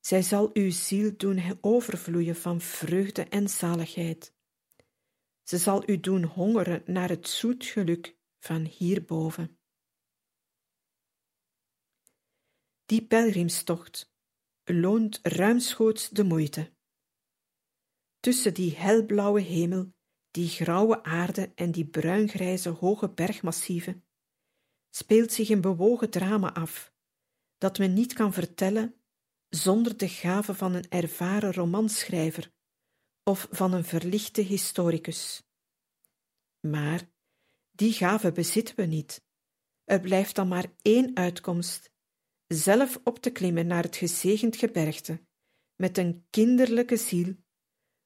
Zij 0.00 0.22
zal 0.22 0.50
uw 0.52 0.70
ziel 0.70 1.16
doen 1.16 1.58
overvloeien 1.60 2.36
van 2.36 2.60
vreugde 2.60 3.24
en 3.24 3.48
zaligheid. 3.48 4.34
Ze 5.42 5.58
zal 5.58 5.90
u 5.90 6.00
doen 6.00 6.24
hongeren 6.24 6.82
naar 6.86 7.08
het 7.08 7.28
zoet 7.28 7.64
geluk 7.64 8.16
van 8.38 8.64
hierboven. 8.64 9.58
Die 12.86 13.06
pelgrimstocht 13.06 14.12
loont 14.64 15.18
ruimschoots 15.22 16.08
de 16.08 16.24
moeite. 16.24 16.72
Tussen 18.20 18.54
die 18.54 18.76
helblauwe 18.76 19.40
hemel, 19.40 19.92
die 20.30 20.48
grauwe 20.48 21.02
aarde 21.02 21.52
en 21.54 21.72
die 21.72 21.86
bruingrijze 21.86 22.68
hoge 22.68 23.08
bergmassieven 23.08 24.04
speelt 24.90 25.32
zich 25.32 25.48
een 25.48 25.60
bewogen 25.60 26.10
drama 26.10 26.52
af, 26.52 26.92
dat 27.58 27.78
men 27.78 27.92
niet 27.92 28.12
kan 28.12 28.32
vertellen 28.32 28.99
zonder 29.50 29.96
de 29.96 30.08
gave 30.08 30.54
van 30.54 30.74
een 30.74 30.88
ervaren 30.88 31.52
romanschrijver 31.52 32.52
of 33.22 33.48
van 33.50 33.72
een 33.72 33.84
verlichte 33.84 34.40
historicus. 34.40 35.42
Maar 36.60 37.08
die 37.70 37.92
gave 37.92 38.32
bezitten 38.32 38.76
we 38.76 38.82
niet. 38.82 39.24
Er 39.84 40.00
blijft 40.00 40.34
dan 40.34 40.48
maar 40.48 40.72
één 40.82 41.16
uitkomst: 41.16 41.90
zelf 42.46 43.00
op 43.04 43.18
te 43.18 43.30
klimmen 43.30 43.66
naar 43.66 43.82
het 43.82 43.96
gezegend 43.96 44.56
gebergte, 44.56 45.20
met 45.76 45.98
een 45.98 46.26
kinderlijke 46.30 46.96
ziel, 46.96 47.36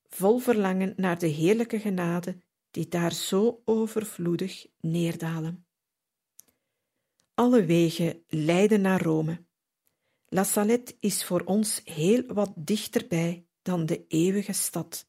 vol 0.09 0.39
verlangen 0.39 0.95
naar 0.97 1.19
de 1.19 1.27
heerlijke 1.27 1.81
genade 1.81 2.43
die 2.71 2.89
daar 2.89 3.13
zo 3.13 3.63
overvloedig 3.65 4.67
neerdalen. 4.81 5.67
Alle 7.35 7.65
wegen 7.65 8.25
leiden 8.29 8.81
naar 8.81 9.03
Rome. 9.03 9.44
La 10.35 10.45
Salette 10.45 10.97
is 11.01 11.25
voor 11.25 11.41
ons 11.45 11.81
heel 11.85 12.27
wat 12.27 12.53
dichterbij 12.57 13.47
dan 13.63 13.87
de 13.87 14.07
eeuwige 14.07 14.53
stad. 14.53 15.09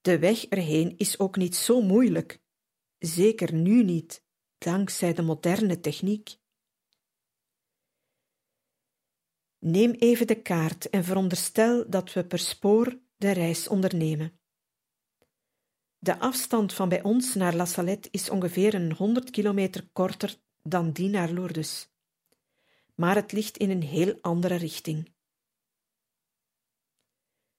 De 0.00 0.18
weg 0.18 0.46
erheen 0.46 0.96
is 0.96 1.18
ook 1.18 1.36
niet 1.36 1.56
zo 1.56 1.80
moeilijk, 1.80 2.42
zeker 2.98 3.54
nu 3.54 3.84
niet, 3.84 4.24
dankzij 4.58 5.14
de 5.14 5.22
moderne 5.22 5.80
techniek. 5.80 6.36
Neem 9.58 9.90
even 9.90 10.26
de 10.26 10.42
kaart 10.42 10.90
en 10.90 11.04
veronderstel 11.04 11.90
dat 11.90 12.12
we 12.12 12.24
per 12.24 12.38
spoor 12.38 12.98
de 13.16 13.30
reis 13.30 13.68
ondernemen. 13.68 14.40
De 15.98 16.18
afstand 16.18 16.72
van 16.72 16.88
bij 16.88 17.02
ons 17.02 17.34
naar 17.34 17.54
La 17.54 17.64
Salette 17.64 18.08
is 18.10 18.30
ongeveer 18.30 18.74
een 18.74 18.92
100 18.92 19.30
kilometer 19.30 19.88
korter 19.92 20.36
dan 20.62 20.92
die 20.92 21.08
naar 21.08 21.30
Lourdes, 21.30 21.89
maar 23.00 23.14
het 23.14 23.32
ligt 23.32 23.56
in 23.56 23.70
een 23.70 23.82
heel 23.82 24.18
andere 24.20 24.54
richting. 24.54 25.12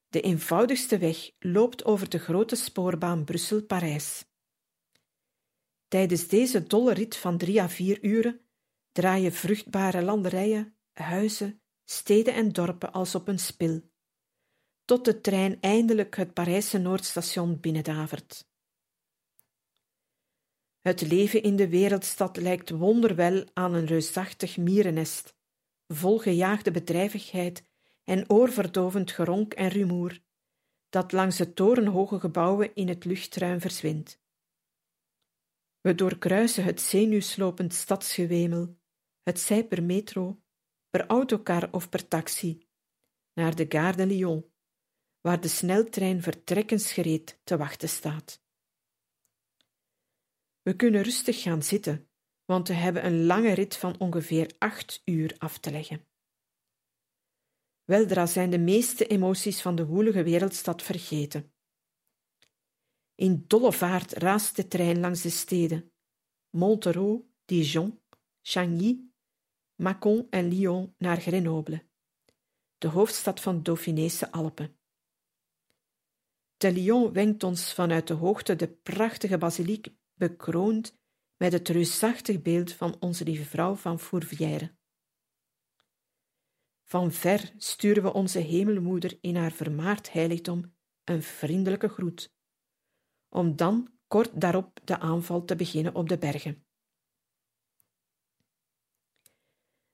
De 0.08 0.22
eenvoudigste 0.22 0.98
weg 0.98 1.32
loopt 1.40 1.86
over 1.86 2.10
de 2.10 2.18
grote 2.18 2.56
spoorbaan 2.56 3.24
Brussel-Parijs. 3.24 4.26
Tijdens 5.88 6.28
deze 6.28 6.64
dolle 6.64 6.94
rit 6.94 7.16
van 7.16 7.38
drie 7.38 7.62
à 7.62 7.70
vier 7.70 8.04
uren 8.04 8.42
draaien 8.92 9.34
vruchtbare 9.34 10.02
landerijen, 10.02 10.78
huizen, 10.92 11.62
steden 11.86 12.34
en 12.34 12.52
dorpen 12.52 12.92
als 12.92 13.16
op 13.16 13.28
een 13.28 13.40
spil, 13.40 13.82
tot 14.86 15.06
de 15.06 15.22
trein 15.22 15.62
eindelijk 15.62 16.16
het 16.16 16.34
Parijse 16.34 16.78
Noordstation 16.78 17.60
binnendavert. 17.60 18.51
Het 20.82 21.02
leven 21.02 21.44
in 21.44 21.56
de 21.56 21.70
wereldstad 21.70 22.38
lijkt 22.38 22.70
wonderwel 22.70 23.46
aan 23.54 23.74
een 23.74 23.86
reusachtig 23.86 24.58
mierennest, 24.58 25.36
vol 25.88 26.18
gejaagde 26.18 26.72
bedrijvigheid 26.72 27.64
en 28.04 28.30
oorverdovend 28.30 29.12
geronk 29.12 29.54
en 29.54 29.70
rumoer, 29.70 30.20
dat 30.90 31.12
langs 31.12 31.38
de 31.38 31.54
torenhoge 31.54 32.20
gebouwen 32.20 32.76
in 32.76 32.88
het 32.88 33.06
luchtruim 33.06 33.62
verzwindt. 33.62 34.20
We 35.82 35.96
doorkruisen 35.96 36.64
het 36.64 36.82
zenuwslopend 36.82 37.74
stadsgewemel, 37.74 38.78
het 39.24 39.40
zij 39.40 39.68
per 39.68 39.84
metro, 39.84 40.42
per 40.90 41.08
autocar 41.08 41.72
of 41.72 41.90
per 41.90 42.08
taxi, 42.08 42.68
naar 43.34 43.56
de 43.56 43.66
Gare 43.70 43.98
de 43.98 44.06
Lyon, 44.06 44.52
waar 45.22 45.42
de 45.42 45.48
sneltrein 45.48 46.22
vertrekkensgereed 46.22 47.40
te 47.44 47.58
wachten 47.58 47.90
staat. 47.90 48.42
We 50.62 50.76
kunnen 50.76 51.02
rustig 51.02 51.42
gaan 51.42 51.64
zitten, 51.64 52.10
want 52.46 52.68
we 52.68 52.74
hebben 52.74 53.06
een 53.06 53.26
lange 53.26 53.54
rit 53.54 53.76
van 53.76 54.00
ongeveer 54.00 54.56
acht 54.58 55.02
uur 55.06 55.36
af 55.38 55.58
te 55.58 55.72
leggen. 55.72 56.06
Weldra 57.84 58.26
zijn 58.26 58.50
de 58.50 58.60
meeste 58.60 59.08
emoties 59.08 59.62
van 59.62 59.76
de 59.76 59.86
woelige 59.86 60.24
wereldstad 60.24 60.82
vergeten. 60.82 61.54
In 63.16 63.44
dolle 63.48 63.74
vaart 63.74 64.12
raast 64.12 64.56
de 64.56 64.68
trein 64.68 65.00
langs 65.00 65.22
de 65.22 65.30
steden 65.30 65.92
Montereau, 66.50 67.30
Dijon, 67.46 68.02
Chagny, 68.42 69.10
Mâcon 69.76 70.28
en 70.30 70.48
Lyon 70.48 70.96
naar 70.98 71.22
Grenoble, 71.22 71.88
de 72.78 72.88
hoofdstad 72.88 73.42
van 73.42 73.56
de 73.56 73.62
Dauphinese 73.62 74.32
Alpen. 74.32 74.80
De 76.58 76.72
Lyon 76.72 77.14
wenkt 77.14 77.44
ons 77.44 77.74
vanuit 77.74 78.08
de 78.08 78.14
hoogte 78.14 78.56
de 78.56 78.68
prachtige 78.68 79.38
basiliek 79.38 79.88
bekroond 80.22 80.98
met 81.38 81.54
het 81.54 81.70
reusachtig 81.70 82.42
beeld 82.42 82.74
van 82.74 82.98
onze 83.00 83.24
lieve 83.24 83.44
vrouw 83.44 83.76
van 83.76 84.00
Fourvière. 84.00 84.76
Van 86.84 87.12
ver 87.12 87.54
sturen 87.58 88.04
we 88.04 88.14
onze 88.14 88.40
hemelmoeder 88.40 89.18
in 89.22 89.36
haar 89.36 89.52
vermaard 89.52 90.12
heiligdom 90.12 90.74
een 91.04 91.24
vriendelijke 91.24 91.88
groet, 91.88 92.34
om 93.30 93.56
dan 93.56 93.90
kort 94.08 94.42
daarop 94.42 94.80
de 94.84 95.00
aanval 95.00 95.46
te 95.46 95.56
beginnen 95.56 95.96
op 95.96 96.10
de 96.10 96.18
bergen. 96.18 96.66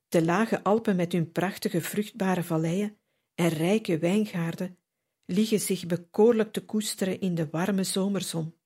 De 0.08 0.24
lage 0.24 0.62
Alpen 0.62 0.96
met 0.96 1.12
hun 1.12 1.32
prachtige 1.32 1.80
vruchtbare 1.80 2.44
valleien 2.44 2.98
en 3.34 3.48
rijke 3.48 3.98
wijngaarden 3.98 4.78
liggen 5.24 5.60
zich 5.60 5.86
bekoorlijk 5.86 6.52
te 6.52 6.64
koesteren 6.64 7.20
in 7.20 7.34
de 7.34 7.50
warme 7.50 7.84
zomerzon. 7.84 8.57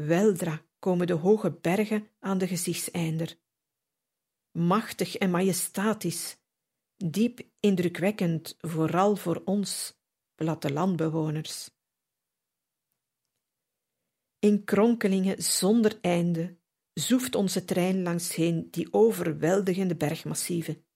Weldra 0.00 0.64
komen 0.78 1.06
de 1.06 1.12
hoge 1.12 1.52
bergen 1.52 2.10
aan 2.18 2.38
de 2.38 2.46
gezichtseinder. 2.46 3.38
Machtig 4.50 5.16
en 5.16 5.30
majestatisch, 5.30 6.36
diep 6.96 7.40
indrukwekkend, 7.60 8.54
vooral 8.58 9.16
voor 9.16 9.42
ons, 9.44 9.98
plattelandbewoners. 10.34 11.70
In 14.38 14.64
kronkelingen 14.64 15.42
zonder 15.42 15.98
einde 16.00 16.58
zoeft 16.92 17.34
onze 17.34 17.64
trein 17.64 18.02
langsheen 18.02 18.70
die 18.70 18.92
overweldigende 18.92 19.96
bergmassieven, 19.96 20.86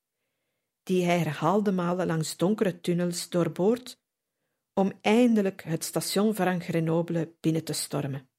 die 0.83 1.05
hij 1.05 1.19
herhaalde 1.19 1.73
malen 1.73 2.07
langs 2.07 2.37
donkere 2.37 2.81
tunnels 2.81 3.29
doorboort, 3.29 4.01
om 4.73 4.93
eindelijk 5.01 5.63
het 5.63 5.85
station 5.85 6.35
van 6.35 6.61
Grenoble 6.61 7.37
binnen 7.41 7.65
te 7.65 7.73
stormen. 7.73 8.30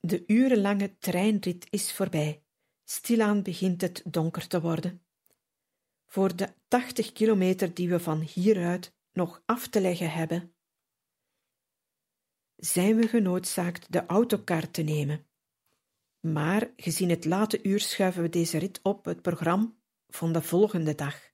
De 0.00 0.24
urenlange 0.26 0.98
treinrit 0.98 1.66
is 1.70 1.92
voorbij. 1.92 2.42
Stilaan 2.84 3.42
begint 3.42 3.80
het 3.80 4.02
donker 4.04 4.46
te 4.46 4.60
worden. 4.60 5.02
Voor 6.06 6.36
de 6.36 6.54
tachtig 6.68 7.12
kilometer 7.12 7.74
die 7.74 7.88
we 7.88 8.00
van 8.00 8.20
hieruit 8.20 8.96
nog 9.12 9.42
af 9.46 9.68
te 9.68 9.80
leggen 9.80 10.12
hebben, 10.12 10.54
zijn 12.56 12.96
we 12.96 13.08
genoodzaakt 13.08 13.92
de 13.92 14.06
autokar 14.06 14.70
te 14.70 14.82
nemen. 14.82 15.26
Maar 16.20 16.72
gezien 16.76 17.10
het 17.10 17.24
late 17.24 17.62
uur 17.62 17.80
schuiven 17.80 18.22
we 18.22 18.28
deze 18.28 18.58
rit 18.58 18.80
op 18.82 19.04
het 19.04 19.22
programma 19.22 19.72
van 20.08 20.32
de 20.32 20.42
volgende 20.42 20.94
dag. 20.94 21.32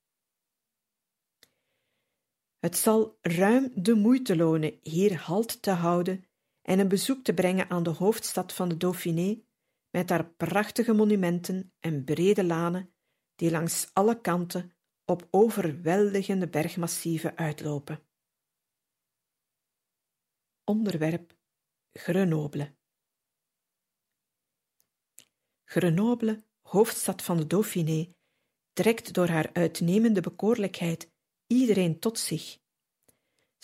Het 2.58 2.76
zal 2.76 3.18
ruim 3.20 3.72
de 3.74 3.94
moeite 3.94 4.36
lonen 4.36 4.78
hier 4.82 5.20
halt 5.20 5.62
te 5.62 5.70
houden 5.70 6.24
en 6.64 6.78
een 6.78 6.88
bezoek 6.88 7.24
te 7.24 7.34
brengen 7.34 7.70
aan 7.70 7.82
de 7.82 7.90
hoofdstad 7.90 8.52
van 8.52 8.68
de 8.68 8.76
Dauphiné 8.76 9.42
met 9.90 10.08
haar 10.10 10.30
prachtige 10.30 10.92
monumenten 10.92 11.72
en 11.80 12.04
brede 12.04 12.44
lanen 12.44 12.94
die 13.34 13.50
langs 13.50 13.90
alle 13.92 14.20
kanten 14.20 14.76
op 15.04 15.28
overweldigende 15.30 16.48
bergmassieven 16.48 17.36
uitlopen. 17.36 18.02
Onderwerp 20.64 21.36
Grenoble 21.92 22.76
Grenoble, 25.64 26.44
hoofdstad 26.62 27.22
van 27.22 27.36
de 27.36 27.46
Dauphiné, 27.46 28.14
trekt 28.72 29.12
door 29.12 29.28
haar 29.28 29.50
uitnemende 29.52 30.20
bekoorlijkheid 30.20 31.12
iedereen 31.46 31.98
tot 31.98 32.18
zich. 32.18 32.62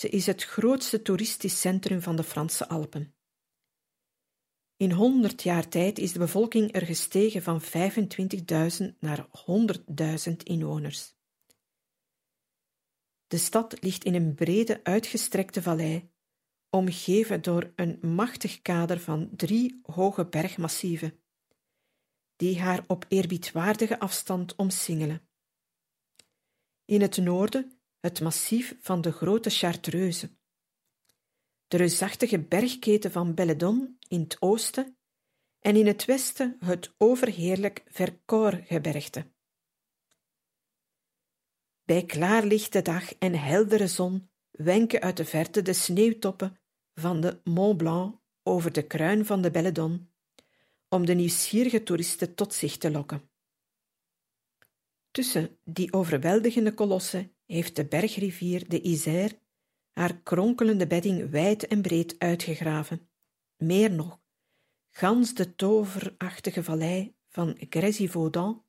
Ze 0.00 0.08
is 0.08 0.26
het 0.26 0.42
grootste 0.44 1.02
toeristisch 1.02 1.60
centrum 1.60 2.02
van 2.02 2.16
de 2.16 2.22
Franse 2.22 2.68
Alpen. 2.68 3.14
In 4.76 4.90
honderd 4.90 5.42
jaar 5.42 5.68
tijd 5.68 5.98
is 5.98 6.12
de 6.12 6.18
bevolking 6.18 6.74
er 6.74 6.86
gestegen 6.86 7.42
van 7.42 7.62
25.000 7.62 8.98
naar 8.98 9.26
100.000 10.28 10.36
inwoners. 10.44 11.14
De 13.26 13.38
stad 13.38 13.82
ligt 13.82 14.04
in 14.04 14.14
een 14.14 14.34
brede, 14.34 14.84
uitgestrekte 14.84 15.62
vallei, 15.62 16.10
omgeven 16.70 17.42
door 17.42 17.72
een 17.76 17.98
machtig 18.14 18.62
kader 18.62 19.00
van 19.00 19.30
drie 19.36 19.80
hoge 19.82 20.26
bergmassieven, 20.26 21.20
die 22.36 22.60
haar 22.60 22.84
op 22.86 23.04
eerbiedwaardige 23.08 23.98
afstand 23.98 24.56
omsingelen. 24.56 25.28
In 26.84 27.00
het 27.00 27.16
noorden 27.16 27.79
het 28.00 28.20
massief 28.20 28.76
van 28.80 29.00
de 29.00 29.12
grote 29.12 29.50
Chartreuse, 29.50 30.30
de 31.68 31.76
reusachtige 31.76 32.38
bergketen 32.38 33.12
van 33.12 33.34
Belledon 33.34 33.96
in 34.08 34.20
het 34.20 34.36
oosten 34.40 34.98
en 35.58 35.76
in 35.76 35.86
het 35.86 36.04
westen 36.04 36.56
het 36.64 36.94
overheerlijk 36.96 37.82
Vercors-gebergte. 37.86 39.30
Bij 41.84 42.04
klaarlichte 42.04 42.82
dag 42.82 43.14
en 43.14 43.34
heldere 43.34 43.86
zon 43.86 44.30
wenken 44.50 45.00
uit 45.00 45.16
de 45.16 45.24
verte 45.24 45.62
de 45.62 45.72
sneeuwtoppen 45.72 46.60
van 46.94 47.20
de 47.20 47.40
Mont 47.44 47.76
Blanc 47.76 48.20
over 48.42 48.72
de 48.72 48.86
kruin 48.86 49.26
van 49.26 49.42
de 49.42 49.50
Belledon, 49.50 50.12
om 50.88 51.06
de 51.06 51.14
nieuwsgierige 51.14 51.82
toeristen 51.82 52.34
tot 52.34 52.54
zich 52.54 52.76
te 52.76 52.90
lokken. 52.90 53.30
Tussen 55.10 55.58
die 55.64 55.92
overweldigende 55.92 56.74
kolossen 56.74 57.34
heeft 57.50 57.76
de 57.76 57.84
bergrivier 57.84 58.68
de 58.68 58.80
Isère 58.80 59.38
haar 59.90 60.20
kronkelende 60.22 60.86
bedding 60.86 61.30
wijd 61.30 61.66
en 61.66 61.82
breed 61.82 62.14
uitgegraven. 62.18 63.08
Meer 63.56 63.90
nog, 63.90 64.20
gans 64.90 65.34
de 65.34 65.54
toverachtige 65.54 66.64
vallei 66.64 67.14
van 67.28 67.56
Grésivaudan 67.68 68.64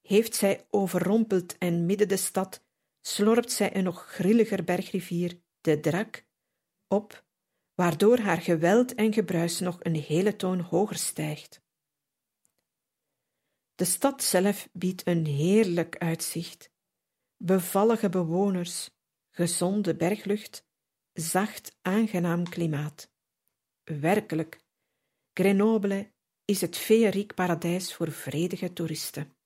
heeft 0.00 0.34
zij 0.34 0.66
overrompeld 0.70 1.58
en 1.58 1.86
midden 1.86 2.08
de 2.08 2.16
stad 2.16 2.64
slorpt 3.00 3.52
zij 3.52 3.76
een 3.76 3.84
nog 3.84 4.06
grilliger 4.06 4.64
bergrivier, 4.64 5.40
de 5.60 5.80
Drac, 5.80 6.24
op, 6.88 7.26
waardoor 7.74 8.18
haar 8.18 8.40
geweld 8.40 8.94
en 8.94 9.12
gebruis 9.12 9.60
nog 9.60 9.76
een 9.80 9.94
hele 9.94 10.36
toon 10.36 10.60
hoger 10.60 10.96
stijgt. 10.96 11.62
De 13.74 13.84
stad 13.84 14.22
zelf 14.22 14.68
biedt 14.72 15.06
een 15.06 15.26
heerlijk 15.26 15.98
uitzicht, 15.98 16.70
bevallige 17.38 18.08
bewoners, 18.08 18.90
gezonde 19.30 19.96
berglucht, 19.96 20.66
zacht 21.12 21.78
aangenaam 21.82 22.48
klimaat. 22.48 23.10
Werkelijk, 23.84 24.66
Grenoble 25.32 26.12
is 26.44 26.60
het 26.60 26.76
feeriek 26.76 27.34
paradijs 27.34 27.94
voor 27.94 28.12
vredige 28.12 28.72
toeristen. 28.72 29.36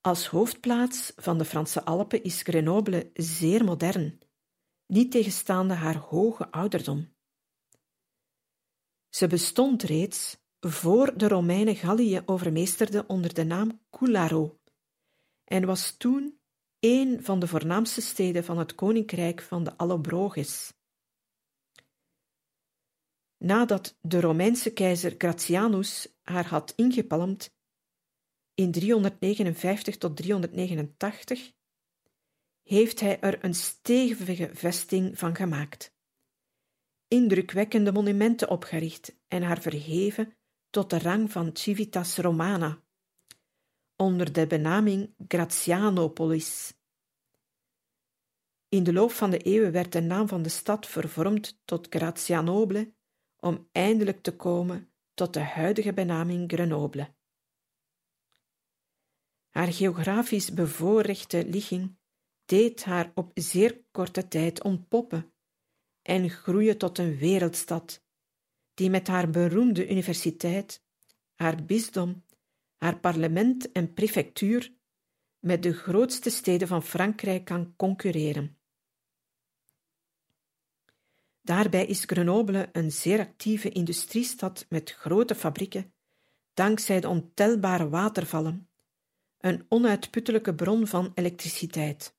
Als 0.00 0.26
hoofdplaats 0.26 1.12
van 1.16 1.38
de 1.38 1.44
Franse 1.44 1.84
Alpen 1.84 2.22
is 2.22 2.42
Grenoble 2.42 3.10
zeer 3.14 3.64
modern, 3.64 4.18
niet 4.86 5.10
tegenstaande 5.10 5.74
haar 5.74 5.96
hoge 5.96 6.50
ouderdom. 6.50 7.14
Ze 9.08 9.26
bestond 9.26 9.82
reeds 9.82 10.41
voor 10.66 11.18
de 11.18 11.28
Romeinen 11.28 11.76
Gallië 11.76 12.22
overmeesterden 12.26 13.08
onder 13.08 13.34
de 13.34 13.44
naam 13.44 13.80
Coularo 13.90 14.60
en 15.44 15.66
was 15.66 15.96
toen 15.96 16.40
een 16.80 17.24
van 17.24 17.40
de 17.40 17.46
voornaamste 17.46 18.00
steden 18.00 18.44
van 18.44 18.58
het 18.58 18.74
koninkrijk 18.74 19.42
van 19.42 19.64
de 19.64 19.76
Allobroges. 19.76 20.72
Nadat 23.36 23.98
de 24.00 24.20
Romeinse 24.20 24.72
keizer 24.72 25.14
Gratianus 25.18 26.14
haar 26.22 26.46
had 26.46 26.72
ingepalmd 26.76 27.54
in 28.54 28.72
359 28.72 29.96
tot 29.96 30.16
389, 30.16 31.52
heeft 32.62 33.00
hij 33.00 33.20
er 33.20 33.44
een 33.44 33.54
stevige 33.54 34.50
vesting 34.52 35.18
van 35.18 35.34
gemaakt, 35.34 35.94
indrukwekkende 37.08 37.92
monumenten 37.92 38.50
opgericht 38.50 39.16
en 39.28 39.42
haar 39.42 39.60
verheven 39.60 40.36
tot 40.72 40.90
de 40.90 40.98
rang 40.98 41.32
van 41.32 41.50
Civitas 41.56 42.16
Romana, 42.16 42.82
onder 43.96 44.32
de 44.32 44.46
benaming 44.46 45.14
Gratianopolis. 45.28 46.74
In 48.68 48.84
de 48.84 48.92
loop 48.92 49.10
van 49.10 49.30
de 49.30 49.38
eeuwen 49.38 49.72
werd 49.72 49.92
de 49.92 50.00
naam 50.00 50.28
van 50.28 50.42
de 50.42 50.48
stad 50.48 50.86
vervormd 50.86 51.60
tot 51.64 51.86
Gratianoble, 51.90 52.94
om 53.36 53.68
eindelijk 53.72 54.22
te 54.22 54.36
komen 54.36 54.92
tot 55.14 55.34
de 55.34 55.40
huidige 55.40 55.92
benaming 55.92 56.52
Grenoble. 56.52 57.14
Haar 59.48 59.72
geografisch 59.72 60.52
bevoorrechte 60.52 61.46
ligging 61.46 61.98
deed 62.44 62.84
haar 62.84 63.12
op 63.14 63.30
zeer 63.34 63.84
korte 63.90 64.28
tijd 64.28 64.62
ontpoppen 64.62 65.34
en 66.02 66.30
groeien 66.30 66.78
tot 66.78 66.98
een 66.98 67.16
wereldstad, 67.16 68.04
die 68.74 68.90
met 68.90 69.06
haar 69.06 69.30
beroemde 69.30 69.90
universiteit, 69.90 70.82
haar 71.34 71.64
bisdom, 71.64 72.24
haar 72.76 72.98
parlement 72.98 73.72
en 73.72 73.92
prefectuur 73.92 74.72
met 75.38 75.62
de 75.62 75.72
grootste 75.72 76.30
steden 76.30 76.68
van 76.68 76.82
Frankrijk 76.82 77.44
kan 77.44 77.76
concurreren. 77.76 78.56
Daarbij 81.42 81.86
is 81.86 82.04
Grenoble 82.04 82.68
een 82.72 82.92
zeer 82.92 83.18
actieve 83.18 83.68
industriestad 83.68 84.66
met 84.68 84.90
grote 84.90 85.34
fabrieken, 85.34 85.92
dankzij 86.54 87.00
de 87.00 87.08
ontelbare 87.08 87.88
watervallen, 87.88 88.68
een 89.38 89.66
onuitputtelijke 89.68 90.54
bron 90.54 90.86
van 90.86 91.12
elektriciteit. 91.14 92.16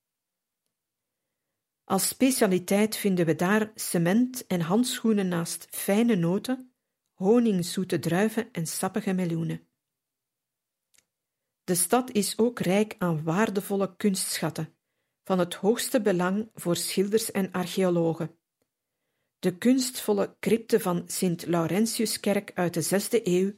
Als 1.84 2.08
specialiteit 2.08 2.96
vinden 2.96 3.26
we 3.26 3.34
daar 3.34 3.72
cement 3.74 4.46
en 4.46 4.60
handschoenen 4.60 5.28
naast 5.28 5.66
fijne 5.70 6.16
noten, 6.16 6.72
honingzoete 7.12 7.98
druiven 7.98 8.52
en 8.52 8.66
sappige 8.66 9.12
meloenen. 9.12 9.66
De 11.64 11.74
stad 11.74 12.10
is 12.10 12.38
ook 12.38 12.58
rijk 12.58 12.94
aan 12.98 13.22
waardevolle 13.22 13.96
kunstschatten, 13.96 14.74
van 15.24 15.38
het 15.38 15.54
hoogste 15.54 16.00
belang 16.00 16.50
voor 16.54 16.76
schilders 16.76 17.30
en 17.30 17.52
archeologen. 17.52 18.38
De 19.38 19.58
kunstvolle 19.58 20.36
crypte 20.40 20.80
van 20.80 21.02
Sint-Laurentiuskerk 21.06 22.52
uit 22.54 22.74
de 22.74 22.82
zesde 22.82 23.20
eeuw, 23.28 23.52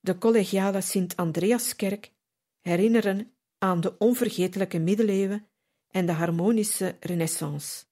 de 0.00 0.18
collegiale 0.18 0.80
Sint-Andreaskerk 0.80 2.12
herinneren 2.60 3.36
aan 3.58 3.80
de 3.80 3.98
onvergetelijke 3.98 4.78
middeleeuwen 4.78 5.48
en 5.96 6.06
de 6.06 6.12
harmonische 6.12 6.98
renaissance. 7.00 7.86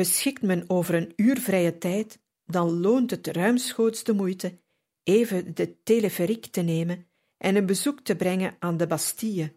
Beschikt 0.00 0.42
men 0.42 0.70
over 0.70 0.94
een 0.94 1.12
uur 1.16 1.40
vrije 1.40 1.78
tijd, 1.78 2.20
dan 2.44 2.80
loont 2.80 3.10
het 3.10 3.26
ruimschoots 3.26 4.04
de 4.04 4.12
moeite 4.12 4.58
even 5.02 5.54
de 5.54 5.82
teleferiek 5.82 6.46
te 6.46 6.60
nemen 6.60 7.08
en 7.36 7.56
een 7.56 7.66
bezoek 7.66 8.00
te 8.00 8.16
brengen 8.16 8.56
aan 8.58 8.76
de 8.76 8.86
Bastille, 8.86 9.56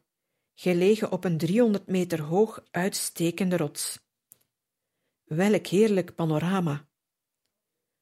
gelegen 0.53 1.11
op 1.11 1.23
een 1.23 1.37
300 1.37 1.87
meter 1.87 2.21
hoog 2.21 2.63
uitstekende 2.71 3.57
rots. 3.57 3.99
Welk 5.23 5.67
heerlijk 5.67 6.15
panorama! 6.15 6.89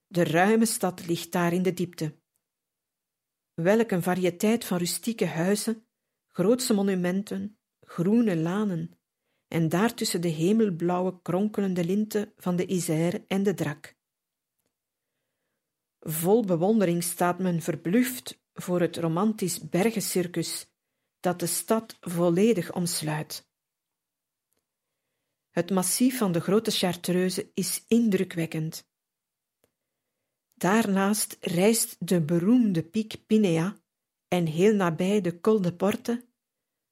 De 0.08 0.24
ruime 0.24 0.66
stad 0.66 1.08
ligt 1.08 1.32
daar 1.32 1.54
in 1.54 1.64
de 1.64 1.74
diepte. 1.74 2.16
Welk 3.54 3.92
een 3.92 4.04
variëteit 4.04 4.66
van 4.66 4.78
rustieke 4.78 5.26
huizen, 5.26 5.88
grootse 6.28 6.74
monumenten, 6.74 7.58
groene 7.80 8.38
lanen 8.38 9.01
en 9.52 9.70
daartussen 9.70 10.22
de 10.22 10.28
hemelblauwe 10.28 11.22
kronkelende 11.22 11.86
linten 11.86 12.34
van 12.38 12.56
de 12.56 12.66
Isère 12.66 13.24
en 13.28 13.44
de 13.44 13.54
Drak. 13.54 13.96
Vol 16.00 16.46
bewondering 16.46 17.04
staat 17.04 17.40
men 17.40 17.62
verbluft 17.62 18.42
voor 18.54 18.82
het 18.82 18.98
romantisch 18.98 19.70
bergencircus 19.70 20.72
dat 21.20 21.40
de 21.40 21.46
stad 21.46 21.98
volledig 22.00 22.74
omsluit. 22.74 23.50
Het 25.50 25.70
massief 25.70 26.18
van 26.18 26.32
de 26.32 26.40
grote 26.40 26.72
Chartreuse 26.72 27.52
is 27.54 27.86
indrukwekkend. 27.88 28.90
Daarnaast 30.54 31.38
rijst 31.40 32.08
de 32.08 32.22
beroemde 32.22 32.84
piek 32.84 33.26
Pinea 33.26 33.78
en 34.28 34.46
heel 34.46 34.76
nabij 34.76 35.22
de 35.22 35.40
Col 35.40 35.62
de 35.62 35.76
Porte, 35.76 36.30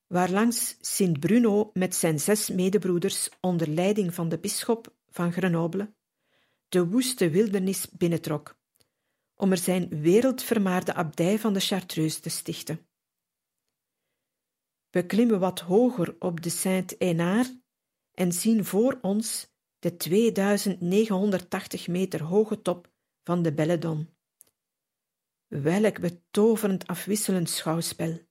waarlangs 0.10 0.78
Sint 0.82 1.20
Bruno 1.20 1.70
met 1.74 1.96
zijn 1.96 2.20
zes 2.20 2.50
medebroeders 2.50 3.30
onder 3.42 3.68
leiding 3.68 4.14
van 4.14 4.30
de 4.30 4.40
bisschop 4.40 4.96
van 5.10 5.32
Grenoble 5.32 5.94
de 6.70 6.88
woeste 6.88 7.30
wildernis 7.30 7.90
binnentrok, 7.90 8.60
om 9.36 9.52
er 9.52 9.58
zijn 9.58 10.02
wereldvermaarde 10.02 10.94
abdij 10.94 11.40
van 11.40 11.54
de 11.54 11.60
Chartreuse 11.60 12.20
te 12.20 12.30
stichten. 12.30 12.88
We 14.90 15.06
klimmen 15.06 15.40
wat 15.40 15.60
hoger 15.60 16.16
op 16.20 16.42
de 16.42 16.50
Saint-Hénard 16.50 17.58
en 18.12 18.32
zien 18.32 18.66
voor 18.66 18.98
ons 19.02 19.48
de 19.80 19.98
2980 19.98 21.88
meter 21.88 22.24
hoge 22.24 22.62
top 22.62 22.92
van 23.24 23.42
de 23.42 23.54
Belledon. 23.54 24.10
Welk 25.48 26.00
betoverend 26.00 26.88
afwisselend 26.88 27.50
schouwspel! 27.50 28.29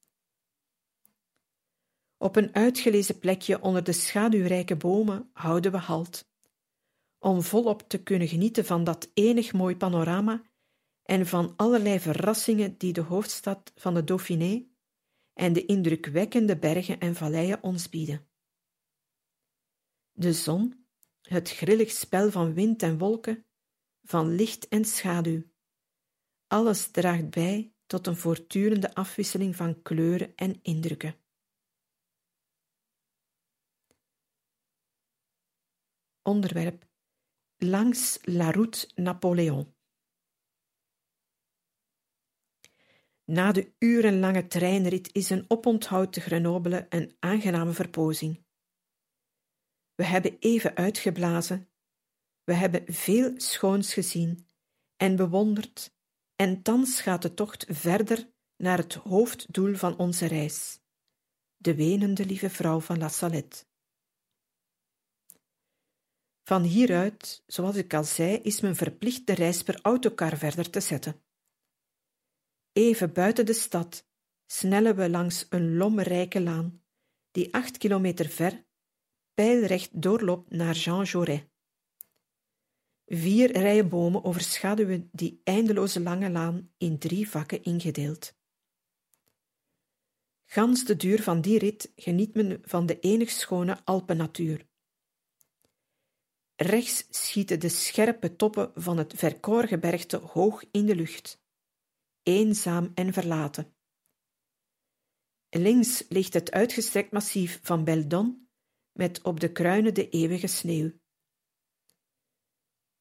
Op 2.18 2.36
een 2.36 2.54
uitgelezen 2.54 3.18
plekje 3.18 3.62
onder 3.62 3.84
de 3.84 3.92
schaduwrijke 3.92 4.76
bomen 4.76 5.30
houden 5.32 5.72
we 5.72 5.78
halt, 5.78 6.28
om 7.18 7.42
volop 7.42 7.88
te 7.88 8.02
kunnen 8.02 8.28
genieten 8.28 8.64
van 8.64 8.84
dat 8.84 9.10
enig 9.14 9.52
mooi 9.52 9.76
panorama 9.76 10.42
en 11.02 11.26
van 11.26 11.54
allerlei 11.56 12.00
verrassingen 12.00 12.78
die 12.78 12.92
de 12.92 13.00
hoofdstad 13.00 13.72
van 13.74 13.94
de 13.94 14.04
Dauphiné 14.04 14.66
en 15.32 15.52
de 15.52 15.66
indrukwekkende 15.66 16.58
bergen 16.58 17.00
en 17.00 17.14
valleien 17.14 17.62
ons 17.62 17.88
bieden. 17.88 18.28
De 20.12 20.32
zon, 20.32 20.86
het 21.22 21.50
grillig 21.50 21.90
spel 21.90 22.30
van 22.30 22.54
wind 22.54 22.82
en 22.82 22.98
wolken, 22.98 23.44
van 24.02 24.34
licht 24.34 24.68
en 24.68 24.84
schaduw. 24.84 25.42
Alles 26.46 26.90
draagt 26.90 27.30
bij 27.30 27.72
tot 27.86 28.06
een 28.06 28.16
voortdurende 28.16 28.94
afwisseling 28.94 29.56
van 29.56 29.82
kleuren 29.82 30.32
en 30.36 30.58
indrukken. 30.62 31.14
Onderwerp 36.28 36.88
Langs 37.56 38.18
la 38.22 38.50
route 38.50 38.88
Napoleon. 38.94 39.74
Na 43.24 43.52
de 43.52 43.72
urenlange 43.78 44.46
treinrit 44.46 45.14
is 45.14 45.30
een 45.30 45.44
oponthoud 45.48 46.12
te 46.12 46.20
Grenoble 46.20 46.86
een 46.88 47.16
aangename 47.18 47.72
verpozing. 47.72 48.44
We 49.94 50.04
hebben 50.04 50.36
even 50.38 50.76
uitgeblazen, 50.76 51.68
we 52.44 52.52
hebben 52.52 52.94
veel 52.94 53.40
schoons 53.40 53.92
gezien 53.92 54.46
en 54.96 55.16
bewonderd, 55.16 55.94
en 56.34 56.62
thans 56.62 57.00
gaat 57.00 57.22
de 57.22 57.34
tocht 57.34 57.66
verder 57.68 58.30
naar 58.56 58.78
het 58.78 58.94
hoofddoel 58.94 59.74
van 59.74 59.96
onze 59.98 60.26
reis, 60.26 60.80
de 61.56 61.74
wenende 61.74 62.26
lieve 62.26 62.50
vrouw 62.50 62.80
van 62.80 62.98
La 62.98 63.08
Salette. 63.08 63.67
Van 66.48 66.62
hieruit, 66.62 67.42
zoals 67.46 67.76
ik 67.76 67.94
al 67.94 68.04
zei, 68.04 68.36
is 68.36 68.60
men 68.60 68.76
verplicht 68.76 69.26
de 69.26 69.32
reis 69.32 69.62
per 69.62 69.78
autocar 69.82 70.38
verder 70.38 70.70
te 70.70 70.80
zetten. 70.80 71.22
Even 72.72 73.12
buiten 73.12 73.46
de 73.46 73.52
stad 73.52 74.06
snellen 74.46 74.96
we 74.96 75.10
langs 75.10 75.46
een 75.48 75.76
lommerrijke 75.76 76.40
laan, 76.40 76.82
die 77.30 77.54
acht 77.54 77.78
kilometer 77.78 78.28
ver 78.28 78.64
pijlrecht 79.34 80.02
doorloopt 80.02 80.50
naar 80.50 80.74
Jean 80.74 81.06
Jaurès. 81.06 81.42
Vier 83.06 83.52
rijen 83.52 83.88
bomen 83.88 84.24
overschaduwen 84.24 85.08
die 85.12 85.40
eindeloze 85.44 86.00
lange 86.00 86.30
laan 86.30 86.70
in 86.78 86.98
drie 86.98 87.28
vakken 87.30 87.62
ingedeeld. 87.62 88.36
Gans 90.44 90.84
de 90.84 90.96
duur 90.96 91.22
van 91.22 91.40
die 91.40 91.58
rit 91.58 91.92
geniet 91.96 92.34
men 92.34 92.62
van 92.64 92.86
de 92.86 93.00
enig 93.00 93.30
schone 93.30 93.84
Alpennatuur. 93.84 94.67
Rechts 96.60 97.06
schieten 97.10 97.60
de 97.60 97.68
scherpe 97.68 98.36
toppen 98.36 98.72
van 98.74 98.98
het 98.98 99.12
Vercors-gebergte 99.16 100.16
hoog 100.16 100.64
in 100.70 100.86
de 100.86 100.94
lucht, 100.94 101.42
eenzaam 102.22 102.90
en 102.94 103.12
verlaten. 103.12 103.74
Links 105.48 106.04
ligt 106.08 106.34
het 106.34 106.50
uitgestrekt 106.50 107.12
massief 107.12 107.60
van 107.62 107.84
Beldon 107.84 108.48
met 108.92 109.22
op 109.22 109.40
de 109.40 109.52
kruinen 109.52 109.94
de 109.94 110.08
eeuwige 110.08 110.46
sneeuw. 110.46 110.92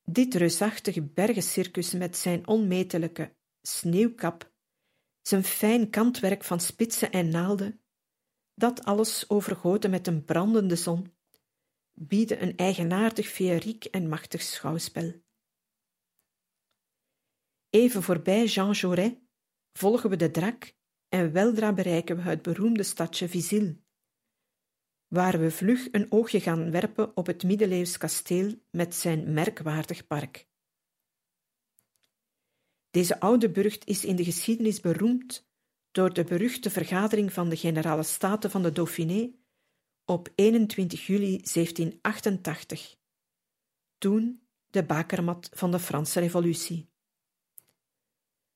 Dit 0.03 0.35
reusachtige 0.35 1.01
bergencircus 1.01 1.93
met 1.93 2.17
zijn 2.17 2.47
onmetelijke 2.47 3.35
sneeuwkap, 3.61 4.53
zijn 5.21 5.43
fijn 5.43 5.89
kantwerk 5.89 6.43
van 6.43 6.59
spitsen 6.59 7.11
en 7.11 7.29
naalden, 7.29 7.81
dat 8.53 8.83
alles 8.83 9.29
overgoten 9.29 9.89
met 9.89 10.07
een 10.07 10.25
brandende 10.25 10.75
zon, 10.75 11.16
bieden 11.99 12.41
een 12.41 12.57
eigenaardig 12.57 13.27
feeriek 13.27 13.85
en 13.85 14.09
machtig 14.09 14.41
schouwspel. 14.41 15.21
Even 17.69 18.03
voorbij 18.03 18.45
Jean 18.45 18.73
Jaurès 18.73 19.13
volgen 19.73 20.09
we 20.09 20.15
de 20.15 20.31
drak 20.31 20.73
en 21.09 21.31
weldra 21.31 21.73
bereiken 21.73 22.15
we 22.15 22.21
het 22.21 22.41
beroemde 22.41 22.83
stadje 22.83 23.29
Vizille, 23.29 23.81
waar 25.07 25.39
we 25.39 25.51
vlug 25.51 25.87
een 25.91 26.11
oogje 26.11 26.39
gaan 26.39 26.71
werpen 26.71 27.17
op 27.17 27.25
het 27.25 27.43
middeleeuws 27.43 27.97
kasteel 27.97 28.61
met 28.71 28.95
zijn 28.95 29.33
merkwaardig 29.33 30.07
park. 30.07 30.47
Deze 32.89 33.19
oude 33.19 33.49
burcht 33.51 33.85
is 33.85 34.05
in 34.05 34.15
de 34.15 34.23
geschiedenis 34.23 34.79
beroemd 34.79 35.49
door 35.91 36.13
de 36.13 36.23
beruchte 36.23 36.69
vergadering 36.69 37.33
van 37.33 37.49
de 37.49 37.55
Generale 37.55 38.03
Staten 38.03 38.51
van 38.51 38.63
de 38.63 38.71
Dauphiné 38.71 39.31
op 40.09 40.29
21 40.35 41.05
juli 41.05 41.37
1788, 41.37 42.95
toen 43.97 44.47
de 44.67 44.85
bakermat 44.85 45.49
van 45.53 45.71
de 45.71 45.79
Franse 45.79 46.19
Revolutie. 46.19 46.89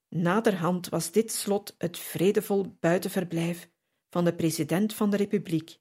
Naderhand 0.07 0.89
was 0.89 1.11
dit 1.11 1.31
slot 1.31 1.75
het 1.77 1.97
vredevol 1.97 2.77
buitenverblijf 2.79 3.69
van 4.09 4.25
de 4.25 4.35
president 4.35 4.93
van 4.93 5.09
de 5.09 5.17
Republiek 5.17 5.79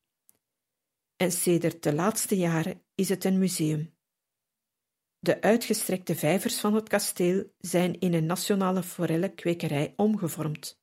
en 1.16 1.32
sedert 1.32 1.82
de 1.82 1.94
laatste 1.94 2.36
jaren 2.36 2.82
is 2.94 3.08
het 3.08 3.24
een 3.24 3.38
museum. 3.38 3.94
De 5.18 5.40
uitgestrekte 5.40 6.14
vijvers 6.14 6.60
van 6.60 6.74
het 6.74 6.88
kasteel 6.88 7.52
zijn 7.58 7.98
in 7.98 8.14
een 8.14 8.26
nationale 8.26 8.82
forellenkwekerij 8.82 9.92
omgevormd. 9.96 10.79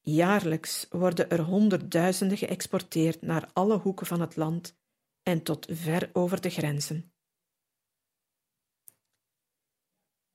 Jaarlijks 0.00 0.86
worden 0.90 1.30
er 1.30 1.40
honderdduizenden 1.40 2.36
geëxporteerd 2.38 3.22
naar 3.22 3.50
alle 3.52 3.78
hoeken 3.78 4.06
van 4.06 4.20
het 4.20 4.36
land 4.36 4.78
en 5.22 5.42
tot 5.42 5.66
ver 5.70 6.10
over 6.12 6.40
de 6.40 6.50
grenzen. 6.50 7.12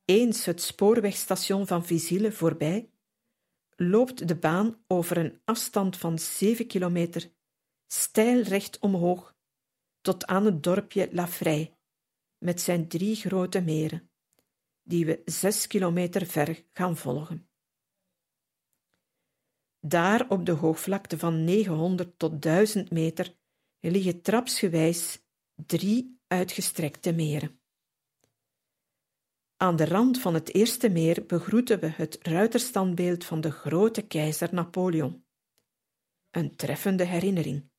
Eens 0.06 0.46
het 0.46 0.62
spoorwegstation 0.62 1.68
van 1.68 1.86
Vizille 1.86 2.32
voorbij, 2.32 2.90
loopt 3.76 4.28
de 4.28 4.36
baan 4.36 4.84
over 4.88 5.18
een 5.18 5.42
afstand 5.46 5.98
van 5.98 6.20
zeven 6.20 6.68
kilometer 6.68 7.32
steil 7.88 8.42
recht 8.42 8.80
omhoog, 8.80 9.36
tot 10.02 10.26
aan 10.26 10.46
het 10.46 10.64
dorpje 10.64 11.10
La 11.12 11.28
Frey, 11.28 11.78
met 12.38 12.62
zijn 12.62 12.88
drie 12.88 13.16
grote 13.16 13.62
meren, 13.62 14.10
die 14.84 15.06
we 15.06 15.22
zes 15.26 15.68
kilometer 15.68 16.26
ver 16.26 16.66
gaan 16.72 16.98
volgen. 16.98 17.50
Daar 19.88 20.30
op 20.30 20.46
de 20.46 20.52
hoogvlakte 20.52 21.18
van 21.18 21.44
900 21.44 22.20
tot 22.20 22.42
1000 22.42 22.92
meter 22.92 23.36
liggen 23.80 24.22
trapsgewijs 24.22 25.20
drie 25.56 26.20
uitgestrekte 26.28 27.14
meren. 27.14 27.60
Aan 29.58 29.76
de 29.76 29.86
rand 29.86 30.20
van 30.20 30.34
het 30.34 30.54
eerste 30.54 30.90
meer 30.90 31.26
begroeten 31.26 31.80
we 31.80 31.88
het 31.88 32.18
ruiterstandbeeld 32.22 33.26
van 33.26 33.42
de 33.42 33.52
grote 33.52 34.02
keizer 34.02 34.54
Napoleon. 34.54 35.26
Een 36.32 36.56
treffende 36.56 37.04
herinnering. 37.04 37.70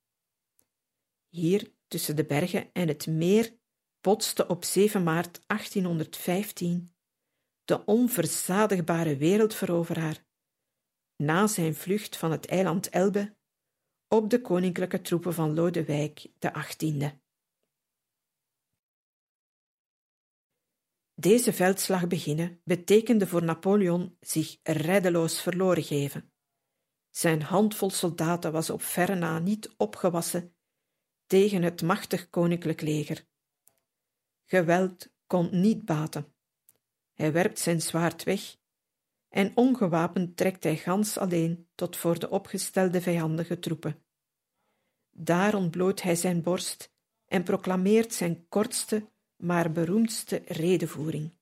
Hier, 1.28 1.72
tussen 1.88 2.16
de 2.16 2.24
bergen 2.24 2.72
en 2.72 2.88
het 2.88 3.06
meer, 3.06 3.56
botste 4.00 4.46
op 4.46 4.64
7 4.64 5.02
maart 5.02 5.40
1815 5.46 6.94
de 7.64 7.84
onverzadigbare 7.84 9.16
wereldveroveraar, 9.16 10.25
na 11.16 11.46
zijn 11.46 11.74
vlucht 11.74 12.16
van 12.16 12.30
het 12.30 12.46
eiland 12.46 12.88
Elbe, 12.88 13.36
op 14.08 14.30
de 14.30 14.40
koninklijke 14.40 15.00
troepen 15.00 15.34
van 15.34 15.54
Lodewijk 15.54 16.26
XVIII. 16.38 17.20
Deze 21.14 21.52
veldslag 21.52 22.06
beginnen 22.06 22.60
betekende 22.64 23.26
voor 23.26 23.42
Napoleon 23.42 24.16
zich 24.20 24.58
reddeloos 24.62 25.42
verloren 25.42 25.82
geven. 25.82 26.32
Zijn 27.10 27.42
handvol 27.42 27.90
soldaten 27.90 28.52
was 28.52 28.70
op 28.70 28.82
verre 28.82 29.14
na 29.14 29.38
niet 29.38 29.74
opgewassen 29.76 30.56
tegen 31.26 31.62
het 31.62 31.82
machtig 31.82 32.30
koninklijk 32.30 32.80
leger. 32.80 33.26
Geweld 34.44 35.12
kon 35.26 35.60
niet 35.60 35.84
baten. 35.84 36.34
Hij 37.12 37.32
werpt 37.32 37.58
zijn 37.58 37.82
zwaard 37.82 38.22
weg 38.22 38.56
en 39.36 39.52
ongewapend 39.56 40.36
trekt 40.36 40.64
hij 40.64 40.76
gans 40.76 41.18
alleen 41.18 41.68
tot 41.74 41.96
voor 41.96 42.18
de 42.18 42.30
opgestelde 42.30 43.00
vijandige 43.00 43.58
troepen. 43.58 44.04
Daar 45.10 45.54
ontbloot 45.54 46.02
hij 46.02 46.14
zijn 46.14 46.42
borst 46.42 46.94
en 47.26 47.42
proclameert 47.42 48.14
zijn 48.14 48.48
kortste, 48.48 49.10
maar 49.36 49.72
beroemdste 49.72 50.42
redevoering. 50.46 51.34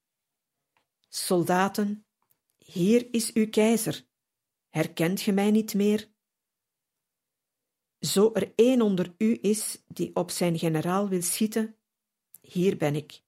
Soldaten, 1.08 2.06
hier 2.58 3.14
is 3.14 3.32
uw 3.32 3.48
keizer. 3.48 4.06
Herkent 4.68 5.20
ge 5.20 5.32
mij 5.32 5.50
niet 5.50 5.74
meer? 5.74 6.12
Zo 7.98 8.32
er 8.32 8.52
één 8.54 8.80
onder 8.80 9.14
u 9.18 9.38
is 9.40 9.82
die 9.86 10.16
op 10.16 10.30
zijn 10.30 10.58
generaal 10.58 11.08
wil 11.08 11.22
schieten, 11.22 11.76
hier 12.40 12.76
ben 12.76 12.94
ik. 12.94 13.22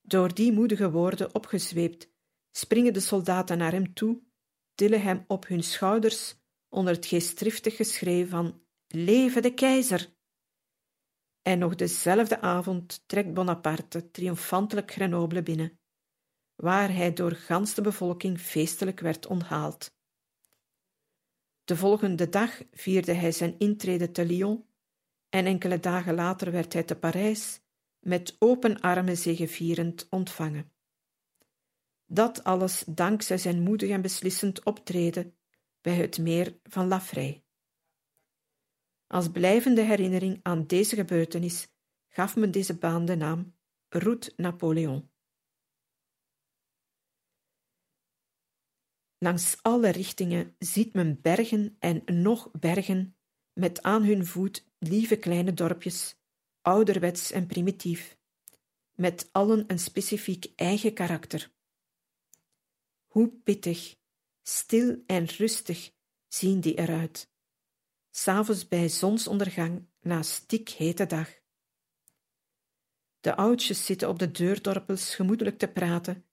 Door 0.00 0.34
die 0.34 0.52
moedige 0.52 0.90
woorden 0.90 1.34
opgezweept, 1.34 2.14
springen 2.56 2.92
de 2.92 3.00
soldaten 3.00 3.58
naar 3.58 3.72
hem 3.72 3.94
toe, 3.94 4.22
tillen 4.74 5.02
hem 5.02 5.24
op 5.26 5.46
hun 5.46 5.62
schouders 5.62 6.36
onder 6.68 6.94
het 6.94 7.06
geestdriftig 7.06 7.76
geschreeuw 7.76 8.26
van 8.26 8.62
Leve 8.86 9.40
de 9.40 9.54
keizer! 9.54 10.14
En 11.42 11.58
nog 11.58 11.74
dezelfde 11.74 12.40
avond 12.40 13.08
trekt 13.08 13.34
Bonaparte 13.34 14.10
triomfantelijk 14.10 14.92
Grenoble 14.92 15.42
binnen, 15.42 15.78
waar 16.54 16.94
hij 16.94 17.12
door 17.12 17.32
gans 17.32 17.74
de 17.74 17.82
bevolking 17.82 18.40
feestelijk 18.40 19.00
werd 19.00 19.26
onthaald. 19.26 19.94
De 21.64 21.76
volgende 21.76 22.28
dag 22.28 22.62
vierde 22.70 23.12
hij 23.12 23.32
zijn 23.32 23.58
intrede 23.58 24.10
te 24.10 24.24
Lyon 24.24 24.66
en 25.28 25.46
enkele 25.46 25.80
dagen 25.80 26.14
later 26.14 26.52
werd 26.52 26.72
hij 26.72 26.82
te 26.84 26.96
Parijs 26.96 27.60
met 27.98 28.36
open 28.38 28.80
armen 28.80 29.16
zegevierend 29.16 30.06
ontvangen. 30.10 30.75
Dat 32.06 32.44
alles 32.44 32.84
dankzij 32.86 33.38
zijn 33.38 33.62
moedig 33.62 33.90
en 33.90 34.02
beslissend 34.02 34.64
optreden 34.64 35.36
bij 35.80 35.94
het 35.94 36.18
meer 36.18 36.58
van 36.62 36.88
La 36.88 37.02
Als 39.06 39.30
blijvende 39.30 39.82
herinnering 39.82 40.40
aan 40.42 40.66
deze 40.66 40.94
gebeurtenis 40.96 41.68
gaf 42.08 42.36
men 42.36 42.50
deze 42.50 42.78
baan 42.78 43.04
de 43.04 43.16
naam 43.16 43.54
Route 43.88 44.32
Napoleon. 44.36 45.10
Langs 49.18 49.62
alle 49.62 49.88
richtingen 49.88 50.54
ziet 50.58 50.92
men 50.92 51.20
bergen 51.20 51.76
en 51.78 52.02
nog 52.04 52.50
bergen, 52.52 53.16
met 53.52 53.82
aan 53.82 54.04
hun 54.04 54.26
voet 54.26 54.66
lieve 54.78 55.16
kleine 55.16 55.54
dorpjes, 55.54 56.16
ouderwets 56.60 57.30
en 57.30 57.46
primitief, 57.46 58.18
met 58.92 59.28
allen 59.32 59.64
een 59.66 59.78
specifiek 59.78 60.52
eigen 60.56 60.94
karakter. 60.94 61.55
Hoe 63.16 63.28
pittig, 63.28 63.96
stil 64.42 65.02
en 65.06 65.26
rustig 65.26 65.92
zien 66.28 66.60
die 66.60 66.78
eruit, 66.78 67.30
s'avonds 68.10 68.68
bij 68.68 68.88
zonsondergang 68.88 69.88
na 70.00 70.22
stikhete 70.22 71.06
dag. 71.06 71.40
De 73.20 73.36
oudjes 73.36 73.86
zitten 73.86 74.08
op 74.08 74.18
de 74.18 74.30
deurdorpels 74.30 75.14
gemoedelijk 75.14 75.58
te 75.58 75.68
praten 75.68 76.26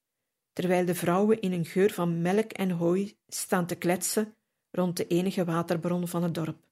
terwijl 0.54 0.86
de 0.86 0.96
vrouwen 0.96 1.42
in 1.42 1.52
een 1.52 1.66
geur 1.66 1.94
van 1.94 2.22
melk 2.22 2.52
en 2.52 2.70
hooi 2.70 3.18
staan 3.28 3.68
te 3.68 3.76
kletsen 3.76 4.38
rond 4.72 4.98
de 4.98 5.08
enige 5.08 5.46
waterbron 5.46 6.08
van 6.08 6.24
het 6.24 6.34
dorp. 6.34 6.68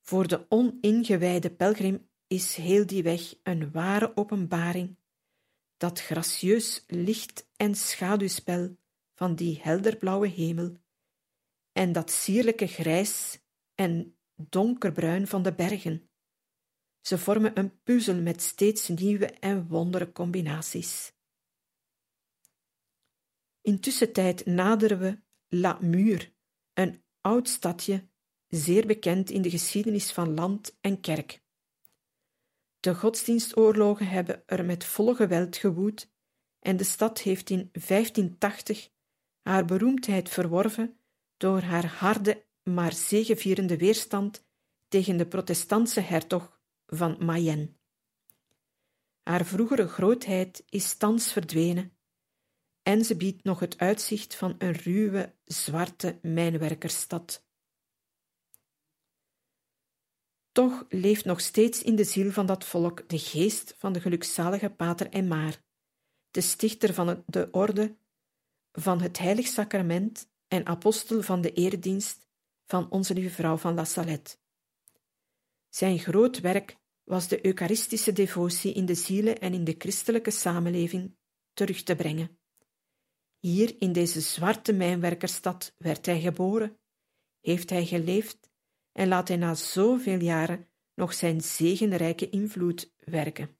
Voor 0.00 0.28
de 0.28 0.46
oningewijde 0.48 1.50
pelgrim 1.50 2.10
is 2.26 2.54
heel 2.54 2.86
die 2.86 3.02
weg 3.02 3.34
een 3.42 3.70
ware 3.70 4.16
openbaring, 4.16 4.96
dat 5.76 6.00
gracieus 6.00 6.84
licht- 6.86 7.48
en 7.56 7.74
schaduwspel 7.74 8.76
van 9.14 9.34
die 9.34 9.60
helderblauwe 9.62 10.28
hemel 10.28 10.84
en 11.72 11.92
dat 11.92 12.10
sierlijke 12.10 12.66
grijs 12.66 13.40
en 13.74 14.18
donkerbruin 14.34 15.26
van 15.26 15.42
de 15.42 15.54
bergen. 15.54 16.10
Ze 17.00 17.18
vormen 17.18 17.58
een 17.58 17.82
puzzel 17.82 18.22
met 18.22 18.42
steeds 18.42 18.88
nieuwe 18.88 19.26
en 19.26 19.68
wondere 19.68 20.12
combinaties. 20.12 21.12
Intussen 23.60 24.12
tijd 24.12 24.46
naderen 24.46 24.98
we 24.98 25.20
La 25.48 25.78
Mure, 25.80 26.32
een 26.72 27.04
oud 27.20 27.48
stadje, 27.48 28.08
zeer 28.46 28.86
bekend 28.86 29.30
in 29.30 29.42
de 29.42 29.50
geschiedenis 29.50 30.12
van 30.12 30.34
land 30.34 30.76
en 30.80 31.00
kerk. 31.00 31.44
De 32.86 32.94
godsdienstoorlogen 32.94 34.08
hebben 34.08 34.42
er 34.46 34.64
met 34.64 34.84
volle 34.84 35.14
geweld 35.14 35.56
gewoed 35.56 36.12
en 36.58 36.76
de 36.76 36.84
stad 36.84 37.20
heeft 37.20 37.50
in 37.50 37.68
1580 37.72 38.90
haar 39.42 39.64
beroemdheid 39.64 40.28
verworven 40.28 41.00
door 41.36 41.60
haar 41.60 41.86
harde 41.86 42.46
maar 42.62 42.92
zegevierende 42.92 43.76
weerstand 43.76 44.46
tegen 44.88 45.16
de 45.16 45.26
protestantse 45.26 46.00
hertog 46.00 46.60
van 46.86 47.16
Mayenne. 47.24 47.72
Haar 49.22 49.44
vroegere 49.44 49.88
grootheid 49.88 50.64
is 50.68 50.96
thans 50.96 51.32
verdwenen 51.32 51.96
en 52.82 53.04
ze 53.04 53.16
biedt 53.16 53.44
nog 53.44 53.60
het 53.60 53.78
uitzicht 53.78 54.34
van 54.34 54.54
een 54.58 54.72
ruwe, 54.72 55.34
zwarte 55.44 56.18
mijnwerkersstad. 56.22 57.45
Toch 60.56 60.84
leeft 60.88 61.24
nog 61.24 61.40
steeds 61.40 61.82
in 61.82 61.96
de 61.96 62.04
ziel 62.04 62.30
van 62.30 62.46
dat 62.46 62.64
volk 62.64 63.08
de 63.08 63.18
geest 63.18 63.74
van 63.78 63.92
de 63.92 64.00
gelukzalige 64.00 64.70
pater 64.70 65.08
Emmaar, 65.08 65.62
de 66.30 66.40
stichter 66.40 66.94
van 66.94 67.24
de 67.26 67.48
orde 67.50 67.96
van 68.72 69.00
het 69.00 69.18
heilig 69.18 69.46
sacrament 69.46 70.30
en 70.48 70.66
apostel 70.66 71.22
van 71.22 71.40
de 71.40 71.52
eredienst 71.52 72.26
van 72.64 72.90
onze 72.90 73.14
lieve 73.14 73.34
vrouw 73.34 73.56
van 73.56 73.74
La 73.74 73.84
Salette. 73.84 74.36
Zijn 75.68 75.98
groot 75.98 76.40
werk 76.40 76.76
was 77.04 77.28
de 77.28 77.46
eucharistische 77.46 78.12
devotie 78.12 78.72
in 78.72 78.86
de 78.86 78.94
zielen 78.94 79.40
en 79.40 79.54
in 79.54 79.64
de 79.64 79.74
christelijke 79.78 80.30
samenleving 80.30 81.16
terug 81.52 81.82
te 81.82 81.96
brengen. 81.96 82.38
Hier 83.38 83.74
in 83.78 83.92
deze 83.92 84.20
zwarte 84.20 84.72
mijnwerkerstad 84.72 85.74
werd 85.78 86.06
hij 86.06 86.20
geboren, 86.20 86.78
heeft 87.40 87.70
hij 87.70 87.86
geleefd 87.86 88.54
en 88.96 89.08
laat 89.08 89.28
hij 89.28 89.36
na 89.36 89.54
zoveel 89.54 90.20
jaren 90.20 90.68
nog 90.94 91.14
zijn 91.14 91.40
zegenrijke 91.40 92.28
invloed 92.28 92.94
werken. 93.04 93.58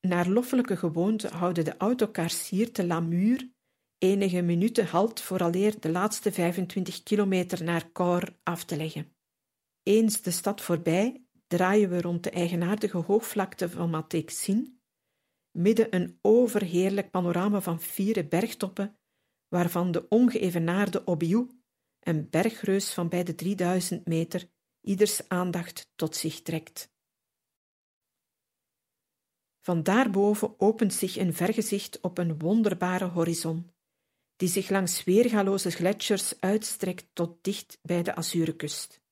Naar 0.00 0.28
loffelijke 0.28 0.76
gewoonte 0.76 1.28
houden 1.28 1.64
de 1.64 1.76
autocars 1.76 2.48
hier 2.48 2.72
te 2.72 2.86
Lamur 2.86 3.50
enige 3.98 4.42
minuten 4.42 4.86
halt 4.86 5.20
vooraleer 5.20 5.80
de 5.80 5.90
laatste 5.90 6.32
25 6.32 7.02
kilometer 7.02 7.64
naar 7.64 7.92
Cor 7.92 8.36
af 8.42 8.64
te 8.64 8.76
leggen. 8.76 9.16
Eens 9.82 10.22
de 10.22 10.30
stad 10.30 10.60
voorbij 10.60 11.26
draaien 11.46 11.90
we 11.90 12.00
rond 12.00 12.22
de 12.22 12.30
eigenaardige 12.30 12.96
hoogvlakte 12.96 13.70
van 13.70 13.90
Matexin 13.90 14.80
midden 15.50 15.94
een 15.94 16.18
overheerlijk 16.22 17.10
panorama 17.10 17.60
van 17.60 17.80
vier 17.80 18.28
bergtoppen, 18.28 18.98
waarvan 19.48 19.92
de 19.92 20.08
ongeëvenaarde 20.08 21.06
Obiou, 21.06 21.57
een 22.00 22.30
bergreus 22.30 22.92
van 22.92 23.08
bij 23.08 23.24
de 23.24 23.34
3000 23.34 24.06
meter, 24.06 24.50
ieders 24.80 25.28
aandacht 25.28 25.90
tot 25.94 26.16
zich 26.16 26.42
trekt. 26.42 26.90
Van 29.60 29.82
daarboven 29.82 30.60
opent 30.60 30.94
zich 30.94 31.16
een 31.16 31.34
vergezicht 31.34 32.00
op 32.00 32.18
een 32.18 32.38
wonderbare 32.38 33.04
horizon, 33.04 33.72
die 34.36 34.48
zich 34.48 34.68
langs 34.68 35.04
weergaloze 35.04 35.70
gletsjers 35.70 36.40
uitstrekt 36.40 37.06
tot 37.12 37.44
dicht 37.44 37.78
bij 37.82 38.02
de 38.02 38.14
Azurekust. 38.14 39.02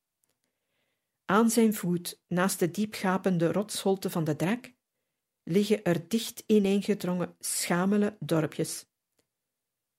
Aan 1.24 1.50
zijn 1.50 1.74
voet, 1.74 2.22
naast 2.28 2.58
de 2.58 2.70
diepgapende 2.70 3.52
rotsholte 3.52 4.10
van 4.10 4.24
de 4.24 4.36
Drak, 4.36 4.72
liggen 5.42 5.84
er 5.84 6.08
dicht 6.08 6.42
ineengedrongen 6.46 7.36
schamele 7.38 8.16
dorpjes. 8.20 8.86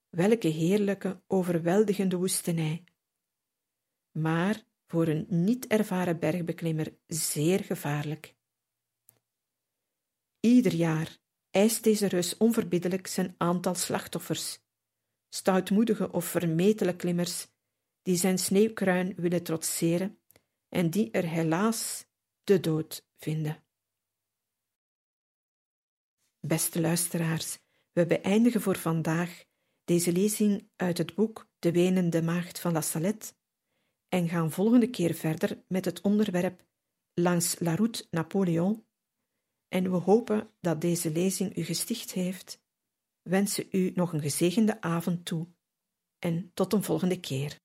Welke 0.09 0.47
heerlijke, 0.47 1.21
overweldigende 1.27 2.15
woestenij! 2.15 2.83
Maar 4.11 4.63
voor 4.87 5.07
een 5.07 5.25
niet 5.29 5.67
ervaren 5.67 6.19
bergbeklimmer 6.19 6.97
zeer 7.07 7.63
gevaarlijk. 7.63 8.35
Ieder 10.39 10.73
jaar 10.73 11.17
eist 11.49 11.83
deze 11.83 12.07
reus 12.07 12.37
onverbiddelijk 12.37 13.07
zijn 13.07 13.35
aantal 13.37 13.75
slachtoffers, 13.75 14.59
stoutmoedige 15.29 16.11
of 16.11 16.25
vermetele 16.25 16.95
klimmers 16.95 17.47
die 18.01 18.15
zijn 18.15 18.37
sneeuwkruin 18.37 19.15
willen 19.15 19.43
trotseren 19.43 20.19
en 20.69 20.89
die 20.89 21.11
er 21.11 21.27
helaas 21.27 22.05
de 22.43 22.59
dood 22.59 23.07
vinden. 23.17 23.63
Beste 26.39 26.81
luisteraars, 26.81 27.59
we 27.91 28.05
beëindigen 28.05 28.61
voor 28.61 28.77
vandaag 28.77 29.43
deze 29.87 30.11
lezing 30.11 30.69
uit 30.75 30.97
het 30.97 31.15
boek 31.15 31.49
De 31.59 31.71
Wenende 31.71 32.21
Maagd 32.21 32.59
van 32.59 32.73
La 32.73 32.81
Salette 32.81 33.33
en 34.07 34.29
gaan 34.29 34.51
volgende 34.51 34.89
keer 34.89 35.13
verder 35.13 35.63
met 35.67 35.85
het 35.85 36.01
onderwerp 36.01 36.65
Langs 37.13 37.59
la 37.59 37.75
route 37.75 38.07
Napoleon. 38.11 38.85
En 39.67 39.91
we 39.91 39.97
hopen 39.97 40.49
dat 40.59 40.81
deze 40.81 41.11
lezing 41.11 41.57
u 41.57 41.63
gesticht 41.63 42.11
heeft, 42.11 42.61
wensen 43.21 43.67
u 43.71 43.91
nog 43.95 44.13
een 44.13 44.21
gezegende 44.21 44.81
avond 44.81 45.25
toe 45.25 45.47
en 46.19 46.51
tot 46.53 46.73
een 46.73 46.83
volgende 46.83 47.19
keer. 47.19 47.59